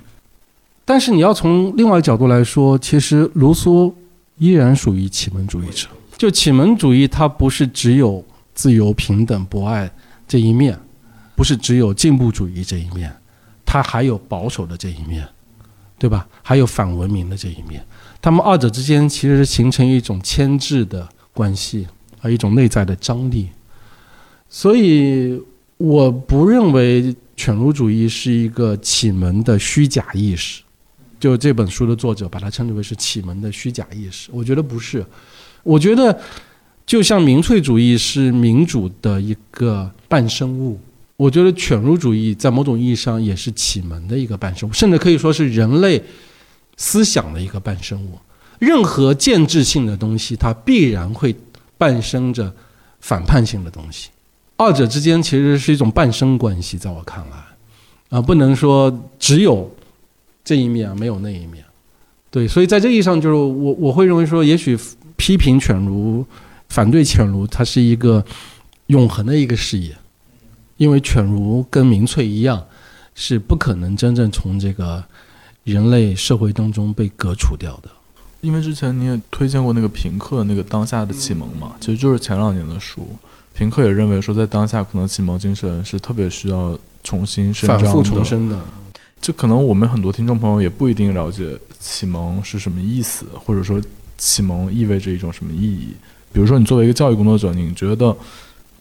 [0.91, 3.89] 但是你要从另外角度来说，其实卢梭
[4.37, 5.87] 依然属于启蒙主义者。
[6.17, 8.21] 就启蒙主义，它不是只有
[8.53, 9.89] 自由、平等、博爱
[10.27, 10.77] 这一面，
[11.33, 13.09] 不是只有进步主义这一面，
[13.65, 15.25] 它还有保守的这一面，
[15.97, 16.27] 对吧？
[16.41, 17.81] 还有反文明的这一面。
[18.21, 21.87] 他们二者之间其实是形成一种牵制的关系，
[22.19, 23.47] 和一种内在的张力。
[24.49, 25.41] 所以，
[25.77, 27.15] 我不认为。
[27.37, 30.61] 犬儒主义是一个启蒙的虚假意识，
[31.21, 34.31] 就这本书的作者把它称之为是启蒙的虚假意识。
[34.33, 35.05] 我觉得不是，
[35.61, 36.19] 我觉得
[36.83, 40.79] 就像民粹主义是民主的一个半生物，
[41.15, 46.03] 我觉得犬儒主义在某种意义上也是启蒙的一个半生物，甚至可以说是人类
[46.75, 48.17] 思想的一个半生物。
[48.57, 51.35] 任何建制性的东西，它必然会
[51.77, 52.51] 伴生着
[52.99, 54.09] 反叛性的东西。
[54.57, 57.37] 二者之间其实是一种伴生关系，在我看来，
[58.09, 59.71] 啊，不能说只有
[60.43, 61.63] 这一面没有那一面，
[62.29, 64.77] 对，所以在这意义上，就是我我会认为说，也许
[65.15, 66.25] 批评犬儒、
[66.69, 68.23] 反对犬儒，它是一个
[68.87, 69.95] 永恒的一个事业，
[70.77, 72.65] 因为犬儒跟民粹一样，
[73.13, 75.03] 是不可能真正从这个
[75.63, 77.89] 人类社会当中被革除掉的。
[78.41, 83.07] 因为之前你也推荐过那个平克那个当下的启蒙嘛，其实就是前两年的书。
[83.53, 88.15] 平克也认为说，在当下可能启蒙精神是特别需要重新生反复长。
[88.15, 88.57] 重生的，
[89.21, 93.79] 就可能我们很多听众朋友也不一定了解启蒙是什么意思，或者说
[94.17, 95.95] 启蒙意味着一种什么意义。
[96.33, 98.15] 比如说，你作为一个教育工作者，您觉得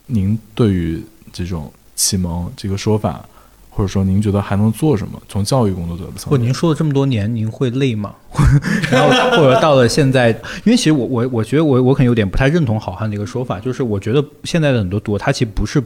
[0.07, 3.25] 您对于这种启蒙这个说法，
[3.69, 5.21] 或者说您觉得还能做什么？
[5.29, 8.15] 从教育工作者的层不，面，您说了这么多年，您会累吗？
[8.91, 10.31] 然后或者到了现在，
[10.65, 15.83] 因为其实我我我觉得我我可能有点不太认同好汉的一个说法，就是我觉得现在的很多读它其实不是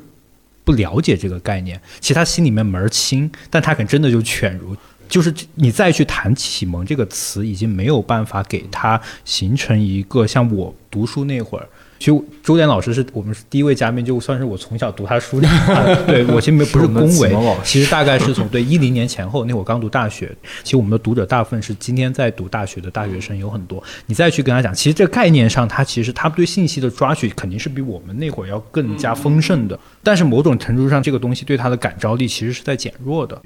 [0.65, 4.77] 不了解这个概念，其实他心里面门儿清，但他可能真的就犬儒。
[5.07, 11.69] 就是你再去谈启蒙这个词，已经没有办法给他形成一个像我读书那会儿，
[12.05, 15.49] 其实周濂老师是我们第一位嘉宾，就算是我从小读他书的，
[16.05, 17.35] 对我其实没不是恭维
[17.65, 20.31] 其实大概是从对一零年前后那会儿刚读大学，
[20.63, 33.41] 其实我们的读者大部分是今天在读大学的大学生有很多，你再去跟他讲，其实这概念上，他其实他对信息的抓取肯定是比我们那会儿要更加丰盛的，但是某种程度上，这个东西对他的感召力其实是在减弱的。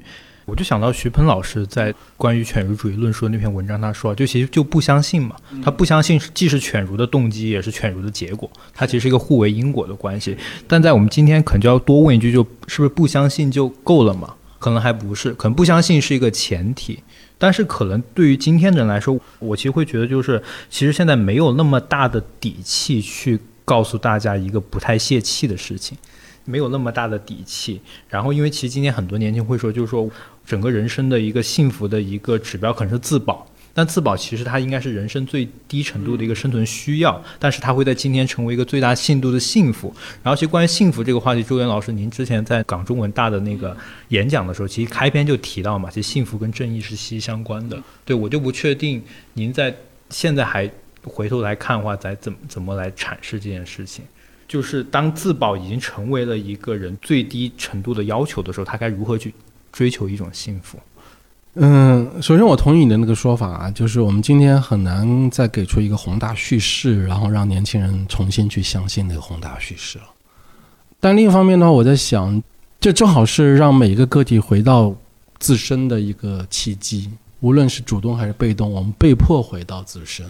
[0.49, 10.35] 我就想到徐鹏老师在关于犬儒主义论述的那篇文章，他说就其实就不相信嘛，他不相信既是犬儒的动机，也是犬儒的结果，它其实是一个互为因果的关系。
[10.67, 14.33] 但在我们今天可能就要多问一句，就是不是不相信就够了嘛？
[14.57, 16.99] 可能还不是，可能不相信是一个前提。
[17.37, 25.97] 但是可能对于今天的人来说，我其实会觉得就是，其实现在没有那么大的底气去告诉大家一个不太泄气的事情。
[26.45, 30.09] 没有那么大的底气，然后因为其实今天很多年轻人会说，就是说
[30.49, 39.93] 整个人生的一个幸福的一个指标可能是自保，但自保其实它应该是人生最低程度的一个生存需要，但是它会在今天成为一个最大限度的幸福。
[40.23, 43.77] 然后其实关于幸福这个话题，周元老师您之前在港中文大的那个
[44.07, 47.79] 演讲的时候，其实开篇就提到嘛，其实幸福跟正义是息息相关的。
[48.03, 48.99] 对我就不确定
[49.35, 49.71] 您在
[50.09, 50.67] 现在还
[51.03, 54.03] 回头来看的话，再怎么怎么来阐释这件事情。
[54.47, 59.31] 就是当自保已经成为了一个人最低程度的要求的时候，他该如何去
[59.71, 60.77] 追求一种幸福？
[61.55, 70.05] 嗯，首先我同意你的那个说法啊，就是我们今天很难再给出一个宏大叙事，然后让年轻人重新去相信那个宏大叙事了。
[70.99, 72.41] 但另一方面的话，我在想，
[72.79, 74.95] 这正好是让每一个个体回到
[75.39, 77.09] 自身的一个契机，
[77.39, 80.25] 无论是主动还是被动，我们被迫回到自身。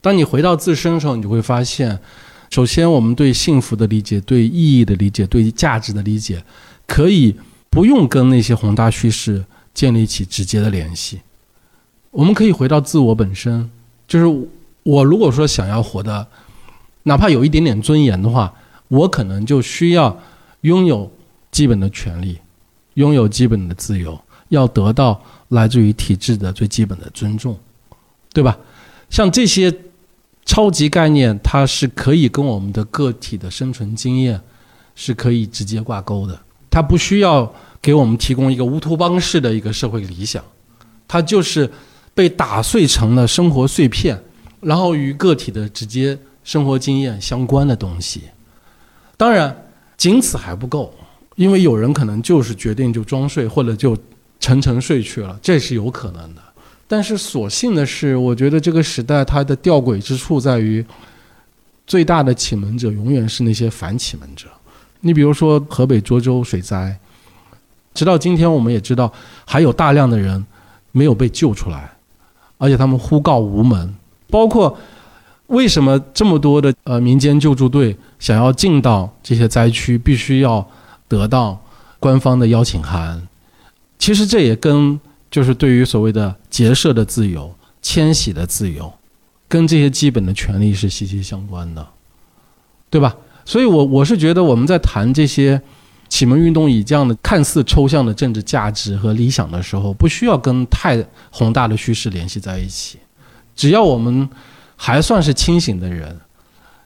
[0.00, 1.98] 当你回到自身的时候，你就会发现。
[2.50, 6.40] 首先，我们对幸福的理解、对意义的理解、对价值的理解，
[6.86, 7.34] 可以
[7.74, 9.44] 不用跟那些宏大叙事
[9.74, 11.20] 建立起直接的联系。
[12.12, 13.68] 我们可以回到自我本身，
[14.06, 14.48] 就是
[14.84, 16.24] 我如果说想要活得
[17.02, 18.54] 哪怕有一点点尊严的话，
[18.86, 20.16] 我可能就需要
[20.60, 21.10] 拥有
[21.50, 22.38] 基本的权利，
[22.94, 24.16] 拥有基本的自由，
[24.50, 27.58] 要得到来自于体制的最基本的尊重，
[28.32, 28.56] 对吧？
[29.10, 29.76] 像这些。
[30.46, 34.38] 超级概念，它是可以跟我们的个体的生存经验
[34.94, 36.38] 是可以直接挂钩的。
[36.74, 40.42] 它不需要给我们提供一个乌托邦式的一个社会理想，
[41.06, 41.70] 它就是
[42.12, 44.20] 被打碎成了生活碎片，
[44.60, 48.22] 然后与个体的直接生活经验相关的东西。
[49.16, 49.56] 当然，
[49.96, 50.92] 仅此还不够，
[51.36, 53.96] 因为有人可能就是决定就装睡，或者就
[54.40, 56.42] 沉沉睡去了，这是有可能的。
[56.88, 60.84] 但是所幸的是，我觉得这个时代它的吊诡之处在于，
[61.86, 64.48] 最大的启蒙者永远是那些反启蒙者。
[65.06, 66.98] 你比如说河北涿州水灾，
[67.92, 69.12] 直到今天我们也知道
[69.44, 70.42] 还有大量的人
[70.92, 71.92] 没有被救出来，
[72.56, 73.94] 而且他们呼告无门。
[74.30, 74.74] 包括
[75.48, 80.66] 为什么这么多的呃民间救助队想要进到这些灾区，必须要
[81.06, 81.62] 得到
[82.00, 83.28] 官方的邀请函。
[83.98, 84.98] 其实这也跟
[85.30, 88.90] 就是对于所谓的结社的自由、迁徙的自由，
[89.46, 91.86] 跟这些基本的权利是息息相关的，
[92.88, 93.14] 对吧？
[93.44, 95.60] 所以，我我是觉得我们在谈这些
[96.08, 102.98] 启蒙运动以这样的看似抽象的政治价值和理想的时候，不需要跟太宏大的叙事联系在一起。
[103.54, 104.28] 只要我们
[104.76, 106.18] 还算是清醒的人，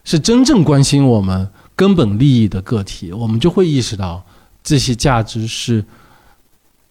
[0.04, 4.24] 是真正关心我们根本利益的个体，我们就会意识到
[4.62, 5.84] 这些价值是，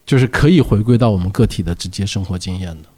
[0.05, 2.89] 就是可以回归到我们个体的直接生活经验的。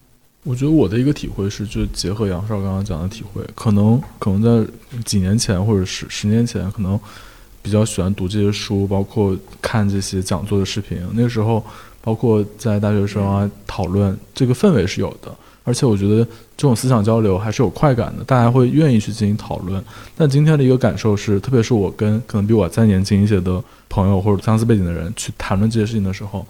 [0.43, 4.71] 我觉得我的一个体会是，就结合杨少刚刚讲的体会，可能可能在
[5.03, 6.99] 几年前或者十十年前，可能
[7.61, 10.97] 比较喜欢读这些书，包括看这些讲座的视频。
[11.13, 11.63] 那个时候，
[12.01, 15.29] 包括在大学生啊讨论，这个氛围是有的。
[15.65, 16.23] 而且我觉得
[16.57, 19.83] 这种思想交流还是有快感的，大家会愿意去进行讨论。
[20.15, 26.47] 但今天的一个感受是，特别是我跟可能比我再年轻一些的朋友或者相似背景的人去谈论这些事情的时候。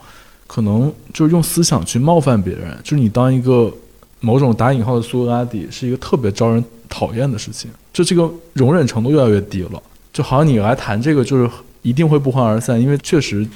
[0.49, 3.71] 可能就是用思想去冒犯别人，就是你当一个
[4.19, 7.69] 某种打引号的苏格拉底，是一个特别招人讨厌的事情。
[7.93, 9.79] 就这个容忍程度越来越低了，
[10.11, 11.47] 就好像你来谈这个，就是
[11.83, 13.47] 一定会不欢而散，因为确实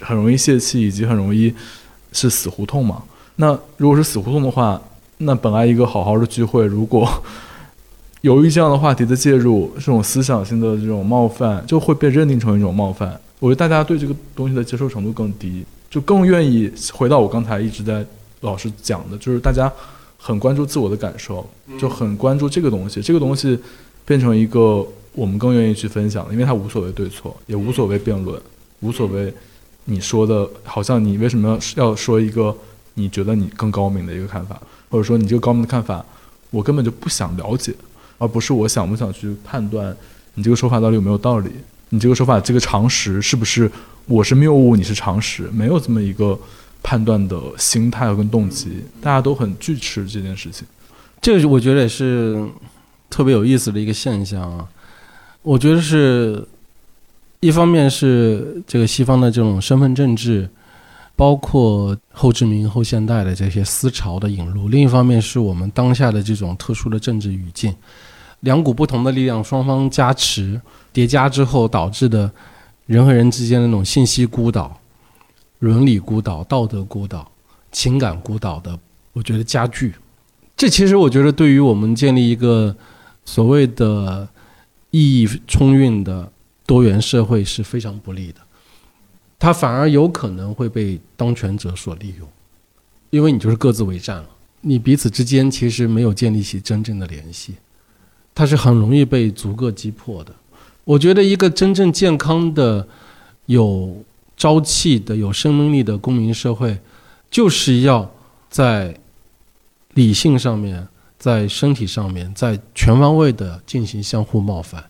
[0.00, 1.54] 很容易泄气，以及很容易
[2.12, 3.00] 是死胡同嘛。
[3.36, 4.82] 那如果是死胡同的话，
[5.18, 7.08] 那本来一个好好的聚会，如果
[8.22, 13.18] 由于这样的话题的介入，这种思想性的这种冒犯，就会被认定成一种冒犯。
[13.38, 15.64] 我觉得大家对这个东西的接受程度更低。
[15.90, 18.06] 就更愿意回到我刚才一直在
[18.42, 19.70] 老师讲的，就是大家
[20.16, 21.44] 很关注自我的感受，
[21.78, 23.02] 就很关注这个东西。
[23.02, 23.58] 这个东西
[24.06, 28.40] 变成一个我们更愿意去分享的，因为它无所谓对错，也无所谓辩论，
[28.80, 29.34] 无所谓
[29.86, 32.56] 你说的，好像你为什么要要说一个
[32.94, 36.04] 你觉得你更高明的一个看法，或者说你这个高明的看法，
[36.50, 37.74] 我根本就不想了解，
[38.18, 39.94] 而不是我想不想去判断
[40.34, 41.50] 你这个说法到底有没有道理，
[41.88, 43.68] 你这个说法这个常识是不是。
[44.10, 46.36] 我是谬误，你是常识，没有这么一个
[46.82, 50.66] 判断的心态跟动机，大家都很拒斥这件事情。
[51.22, 52.44] 这个我觉得也是
[53.08, 54.68] 特别有意思的一个现象啊。
[55.42, 56.44] 我觉得是
[57.38, 60.50] 一方面是这个西方的这种身份政治，
[61.14, 67.72] 包括后殖民、后现代的这些思潮的引入；另一方面是我们当下的这种特殊的政治语境，
[68.40, 70.60] 两股不同的力量双方加持
[70.92, 72.28] 叠加之后导致的。
[72.90, 74.80] 人和人之间的那种信息孤岛、
[75.60, 77.30] 伦理孤岛、道德孤岛、
[77.70, 78.76] 情感孤岛的，
[79.12, 79.94] 我觉得加剧。
[80.56, 82.76] 这其实我觉得对于我们建立一个
[83.24, 84.28] 所谓的
[84.90, 86.32] 意义充裕的
[86.66, 88.40] 多元社会是非常不利的。
[89.38, 92.28] 它反而有可能会被当权者所利用，
[93.10, 94.28] 因为你就是各自为战了，
[94.62, 97.54] 你彼此之间其实没有建立起真正的联系，
[98.34, 100.34] 它是很容易被逐个击破的。
[100.90, 102.84] 我觉得一个真正健康的、
[103.46, 104.04] 有
[104.36, 106.76] 朝气的、有生命力的公民社会，
[107.30, 108.12] 就是要
[108.48, 108.98] 在
[109.94, 114.84] 理性上面、在身体上面、在全方位的进行相互冒犯。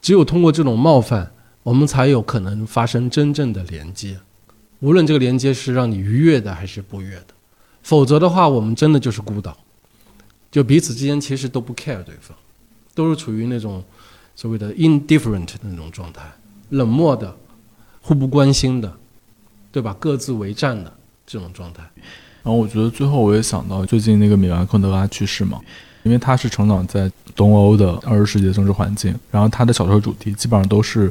[0.00, 1.32] 只有通过这种冒犯，
[1.64, 4.16] 我们才有可能发生真正的连接。
[4.78, 7.34] 无论这个连接是让你愉悦的还是不悦的，
[7.82, 9.56] 否则的话，我们真的就是孤岛，
[10.52, 12.38] 就彼此之间其实都不 care 对方，
[12.94, 13.82] 都是处于那种。
[14.36, 16.22] 所谓的 indifferent 的那种状态，
[16.70, 17.34] 冷漠的、
[18.00, 18.92] 互不关心的，
[19.70, 19.96] 对吧？
[19.98, 20.92] 各自为战的
[21.26, 21.82] 这种状态。
[22.42, 25.58] 然后我觉得最后我也想到，最近那个米兰昆德拉去世嘛，
[26.02, 31.10] 因为他是成长在东欧的二十世纪的政治环境，然后他的小说主题基本上都是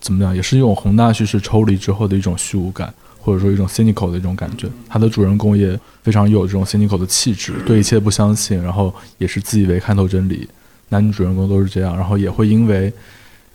[0.00, 4.68] 怎么样，也是用宏大叙事抽离之后的一种虚无感，或者说一种 cynical 的一种感觉。
[4.86, 10.46] 他的主人公也非常有这种 cynical 的气质，对一切不相信，然后也是自以为看透真理。
[10.88, 12.92] 男女主人公都是这样，然后也会因为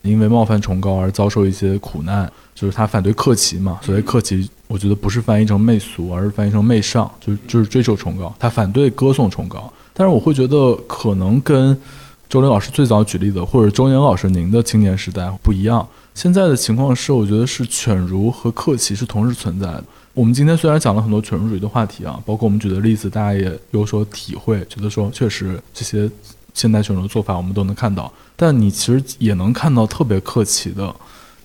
[0.01, 2.31] 因为冒犯崇高而遭受一些苦难。
[2.53, 8.31] 就是他反对克奇嘛，所谓克奇，我觉得不是翻译成媚俗，而是翻译成媚上，就是就是追求崇高。
[8.37, 11.75] 他反对歌颂崇高，但是我会觉得可能跟
[12.29, 15.87] 周林老师最早举例的，或者周岩老师您的青年时代不一样。
[16.13, 19.83] 现在的情况是，我觉得是犬儒和克奇是同时存在的。
[20.13, 26.07] 我们今天虽然讲了很多犬儒主义的话题啊，包括我们举的例子，大家也有所体会，觉得说确实这些。
[26.53, 30.93] 现代犬儒的做法，我们都能看到，但你其实也能看到特别客气的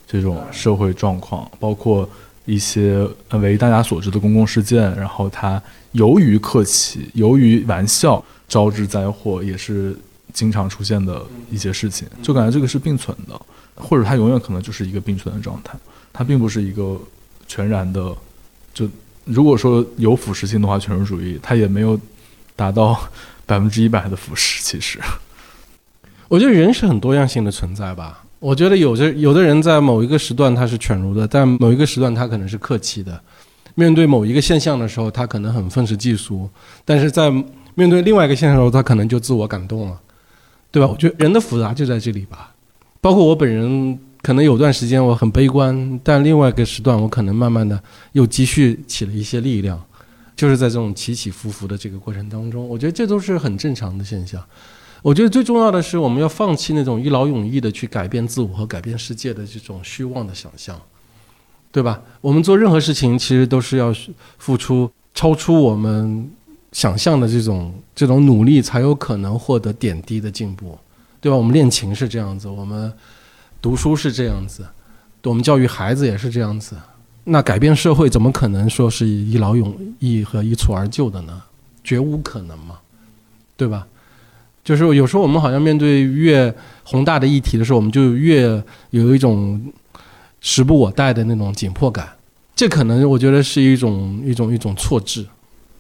[0.07, 2.09] 这种社会状况，包括
[2.45, 9.97] 一些为大家所知的公共事件，然后它由于客气，由于玩笑招致灾祸，也是
[10.33, 13.41] 经常出现的一些事情，就感觉这个是并存的，
[13.75, 15.79] 或者它永远可能就是一个并存的状态，
[16.13, 17.01] 它并不是一个
[17.47, 18.15] 全然的，
[18.75, 18.89] 就
[19.25, 21.99] 如果说有腐蚀性的话，犬儒主义它也没有
[22.57, 22.99] 达到。
[23.47, 24.99] 百分之一百的腐蚀，其实，
[26.29, 28.25] 我觉得人是很多样性的存在吧。
[28.39, 33.19] 我觉得有的有的人在某一个时段他是犬儒的，但某一个时段他可能是客气的。
[33.75, 36.49] 面对某一个现象的时候，他可能很愤世嫉俗；
[36.85, 37.31] 但是在
[37.75, 40.01] 面对另外一个现象的时候，他可能就自我感动了，
[40.71, 40.89] 对吧？
[40.89, 42.53] 我觉得人的复杂就在这里吧。
[43.01, 47.81] 包括我本人可能有段时间我很悲观，但另外一个时段我可能慢慢的
[48.13, 49.83] 又积蓄起了一些力量，
[50.37, 54.41] 就是在这种起起伏伏的这个过程当中，我觉得这都是很正常的现象。
[55.03, 60.81] 我觉得最重要的是，我们要放弃那种一劳永逸的去改变自我和改变世界的这种虚妄的想象，
[61.71, 62.03] 对吧？
[62.21, 63.95] 我们做任何事情，其实都是要
[64.39, 66.29] 付出超出我们
[66.73, 70.77] 想象的这种这种努力，才有可能获得点滴的进步，
[71.21, 71.37] 对吧？
[71.37, 72.93] 我们练琴是这样子，我们
[73.63, 74.67] 读书是这样子，
[75.23, 76.77] 我们教育孩子也是这样子。
[77.29, 81.43] 那改变社会，怎么可能说是一劳永逸和一蹴而就的呢？
[81.83, 82.79] 绝无可能嘛，
[83.57, 83.87] 对吧？
[84.63, 86.55] 就是有时候我们好像面对越
[86.85, 89.61] 宏大的议题的时候，我们就越有一种
[90.41, 92.09] 时不我待的那种紧迫感。
[92.55, 95.27] 这可能我觉得是一种一种一种错置。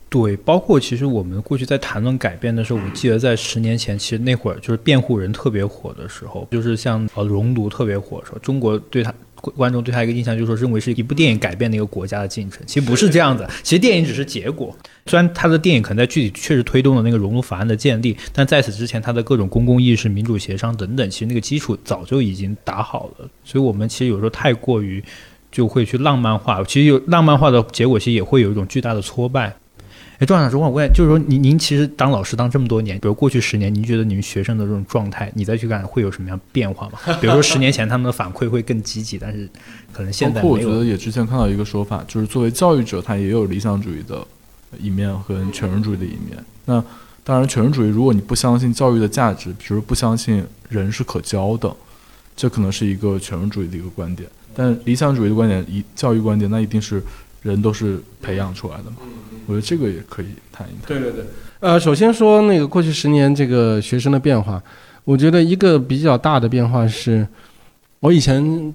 [0.08, 12.60] 对，包括其实我们过去在谈论改变的时候，我记得在十年前，其实那会儿就是辩护人特别火的时候，就是像呃熔炉特别火的时候，中国对他观众对他一个印象就是说，认为是一部电影改变了一个国家的进程。
[12.66, 14.76] 其实不是这样子，其实电影只是结果。
[15.06, 23.28] 虽然他的电影可能在具体确实推动了那个熔炉法案的建立，但在此之前，他的各种公共意识、民主协商等等，其实那个基础早就已经打好了。
[23.44, 25.02] 所以我们其实有时候太过于
[25.52, 29.54] 就会去浪漫化，其实有浪漫化的结果，其实也会有一种巨大的挫败。
[30.18, 36.98] 哎，庄长，我问，就是说，您您其实当老师当这么多年，比如过去十年，您觉得你们学生的这种状态，你再去看会有什么样变化吗？
[37.20, 39.46] 比如说十年前他们的反馈会更积极，但是
[39.92, 44.26] 可能现在包括我觉得也之前看到一个说法，就是作为教育者，他也有理想主义的
[44.78, 46.42] 一面和全人主义的一面。
[46.64, 46.82] 那
[47.22, 51.70] 当然，全人主义，如果你不相信教育的价值，比如不相信人是可教的，
[52.34, 54.26] 这可能是一个全人主义的一个观点。
[54.54, 57.02] 但理想主义的观点，一教育观点，那一定是
[57.42, 58.96] 人都是培养出来的嘛。
[59.46, 60.86] 我觉得这个也可以谈一谈。
[60.86, 61.24] 对对对，
[61.60, 64.62] 呃，首先说那个过去十年这个学生的变化，
[65.04, 67.26] 我觉得一个比较大的变化是，
[68.00, 68.74] 我以前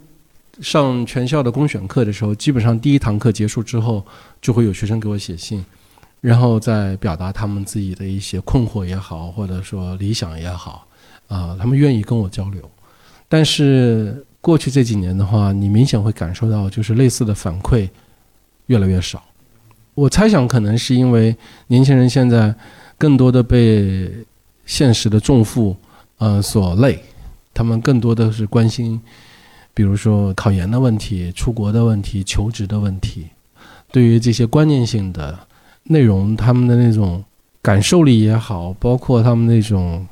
[0.59, 4.05] 上全校的公选课的时候，基本上第一堂课结束之后，
[4.41, 5.63] 就会有学生给我写信，
[6.19, 10.88] 然后再表达他们自己的一些困惑也好，或者说理想也好，
[11.28, 12.61] 啊，他们愿意跟我交流。
[13.28, 17.89] 但是过去这几年的话，你明显会感受到，就是类似的反馈
[18.67, 19.24] 越来越少。
[19.94, 21.36] 我猜想，可能是因为
[21.68, 22.54] 年轻人现在
[22.98, 24.10] 更多的被
[24.66, 25.76] 现实的重负
[26.18, 27.00] 呃所累，
[27.54, 29.00] 他们更多的是关心，
[29.74, 33.28] 比如说考研的问题、出国的问题、求职的问题。
[33.92, 35.38] 对于这些观念性的
[35.84, 37.24] 内容，他们的那种
[37.62, 40.06] 感受力也好，包括他们那种。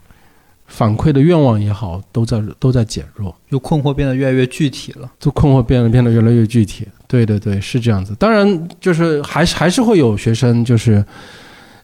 [0.70, 5.12] 反馈的愿望也好，都在都在减弱，就困惑变得越来越具体了。
[5.20, 6.88] 就困惑变得变得越来越具体。
[7.08, 8.16] 对对对，是这样子。
[8.20, 11.04] 当然，就是还是还是会有学生，就是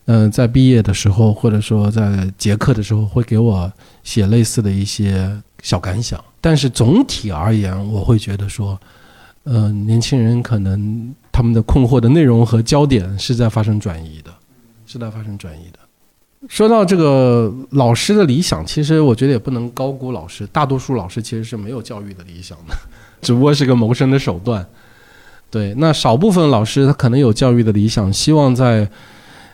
[0.05, 3.69] 嗯，在毕业的时候，或者说在结课的时候，会给我
[4.03, 6.23] 写类似的一些小感想。
[6.39, 8.79] 但是总体而言，我会觉得说，
[9.45, 14.31] 嗯，年轻人可能他们的困惑的内容和焦点是在发生转移的，
[14.85, 15.79] 是在发生转移的。
[16.47, 20.45] 说到这个老师的理想，其实我觉得也不能高估老师。
[20.47, 22.75] 大多数老师其实是没有教育的理想的，
[23.21, 24.65] 只不过是个谋生的手段。
[25.49, 28.87] 对，那少部分老师他可能有教育的理想，希望在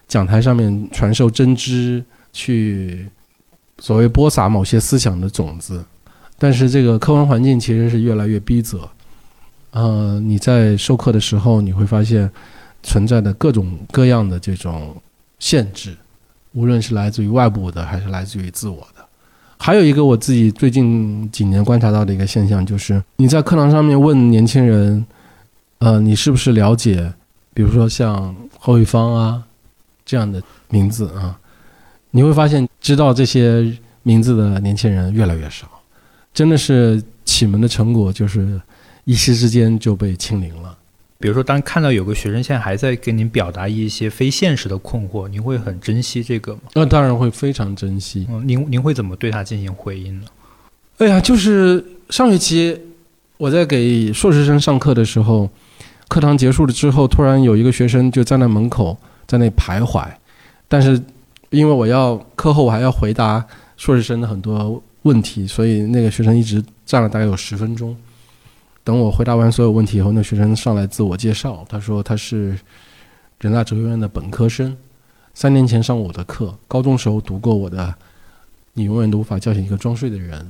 [0.08, 3.08] 讲台上面传授真知，去
[3.80, 5.84] 所谓播撒某些思想的种子。
[6.38, 8.80] 但是这个客观环境其实是越来越逼仄。
[9.72, 12.30] 呃，你在授课的时候，你会发现
[12.84, 14.96] 存在的各种各样的这种
[15.40, 15.96] 限制。
[16.54, 19.06] 无论是来自于外部的，还是来自于自我的，
[19.58, 25.06] 还有一个我自己最近几年观察到的一个现象，就是你在课堂上面问年轻人，
[25.80, 27.14] 呃，你是不是了解，
[27.54, 29.44] 比如说像侯玉芳啊
[30.06, 31.40] 这样的名字啊，
[32.10, 35.68] 你会发现知道这些名字的年轻人越来越少，
[36.34, 38.60] 真的是启蒙的成果，就是
[39.06, 40.78] 一时之间就被清零了。
[41.22, 46.62] 比如说，当看到有个学生现在还在跟您表达一些非现实的困惑，您会很珍惜这个吗？
[46.74, 48.26] 那当然会非常珍惜。
[48.30, 50.26] 嗯，您您会怎么对他进行回应呢？
[50.98, 52.76] 哎呀，就是上学期
[53.38, 55.48] 我在给硕士生上课的时候，
[56.08, 58.98] 课堂结束了之后，突然有一个学生就站在门口
[59.28, 60.06] 在那徘徊，
[60.68, 61.00] 但是
[61.52, 63.46] 因为我要课后我还要回答
[63.78, 67.96] 硕士生的很多问题，所以那个学生一直站了大概有十分钟。
[68.84, 72.58] 等我回答完所有问题以后，那学生上来自我介绍，他说他是
[73.40, 74.76] 人大哲学院的本科生，
[75.34, 77.88] 三年前上我的课，高中时候读过我的
[78.74, 80.42] 《你永远都无法叫醒一个装睡的人》，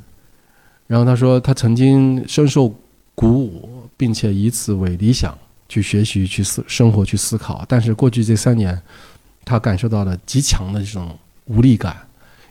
[0.87, 2.73] 然后他说他曾经深受
[3.13, 8.81] 鼓舞，并且以此为理想去学习、去思生活、去思考，但是过去这三年，
[9.43, 11.97] 他感受到了极强的这种无力感，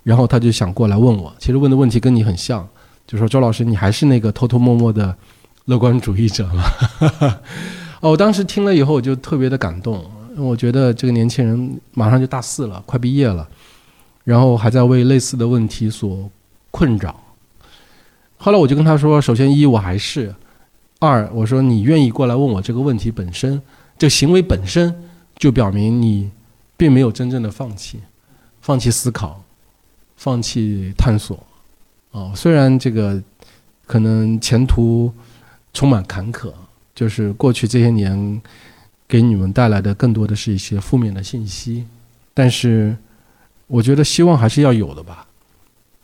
[0.02, 2.68] 然后他就想过来问我，其实问的问题跟你很像。
[3.06, 5.16] 就说周老师，你还是那个偷偷摸摸的
[5.70, 6.64] 乐观主义者吗？
[8.02, 10.04] 哦，我当时听了以后，我就特别的感动。
[10.36, 13.48] 我觉得这个年轻人马上就大四了，快毕业了，
[14.24, 16.28] 然后还在为类似的问题所
[16.72, 17.14] 困扰。
[18.36, 20.34] 后来我就跟他说：首先一，我还是；
[20.98, 23.62] 二，我说你愿意过来问我这个问题本身，
[23.96, 24.92] 这行为本身
[25.36, 26.32] 就表明你
[26.76, 28.00] 并没有真正的放弃，
[28.60, 29.44] 放弃思考，
[30.16, 31.38] 放弃探索。
[32.10, 33.22] 哦，虽然这个
[33.86, 35.12] 可能前途
[35.72, 36.52] 充满坎坷，
[36.94, 38.40] 就是过去这些年
[39.08, 41.86] 给你们带来的更多的是一些负面的信息，
[42.34, 42.96] 但是
[43.66, 45.26] 我觉得希望还是要有的吧，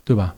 [0.05, 0.35] 对吧？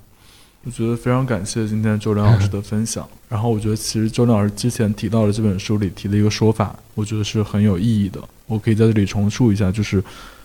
[0.65, 3.09] 我觉得非常感谢今天周良老师的分享。
[3.29, 8.21] 然后我觉得其实周良老师之前提到的这本书里提的一个说法，我觉得是很有意义的。
[8.47, 10.03] 我可以在这里重述一下，就是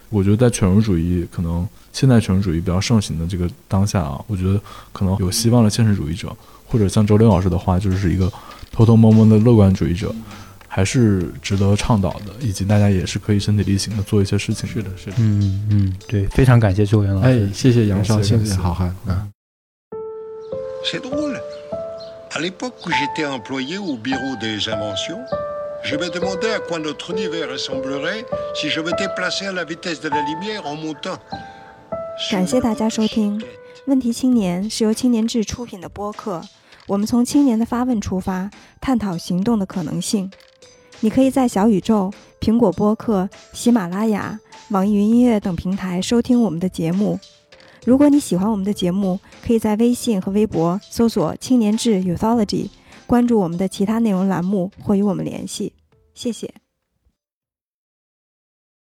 [0.10, 1.68] 我觉得在犬儒主义可能。
[1.94, 4.60] 现代犬儒主义比较盛行的这个当下啊，我觉得
[4.92, 8.34] 可能有希望的现实主义者，或者像周林老师的话，就是一个
[8.74, 10.14] 偷偷摸摸的乐观主义者，
[10.68, 14.68] 还是值得倡导的，以及大家也是可以身体力行的做一些事情。
[14.68, 19.30] 是的，是的，嗯嗯，对，非常感谢周元老师，哎，谢谢杨少，谢谢好汉啊。
[20.84, 21.40] C'est drôle.
[22.32, 25.24] À l'époque où j'étais employé au bureau des inventions,
[25.84, 30.02] je me demandais à quoi notre univers ressemblerait si je m'étais placé à la vitesse
[30.02, 31.20] de la lumière en montant.
[32.32, 33.40] 感谢大家收听
[33.86, 36.42] 《问题青年》，是由青年志出品的播客。
[36.88, 38.50] 我们从青年的发问出发，
[38.82, 40.30] 探讨行动的可能性。
[41.00, 47.20] 你可以在小宇宙、苹果播客、喜马拉雅、网易云音乐等平台收听我们的节目。
[47.86, 52.70] 如果你喜欢我们的节目，可以在微信和微博搜索“青年志 Youthology”，
[53.06, 55.74] 关注我们的其他内容栏目或与我们联系。
[56.14, 56.63] 谢谢。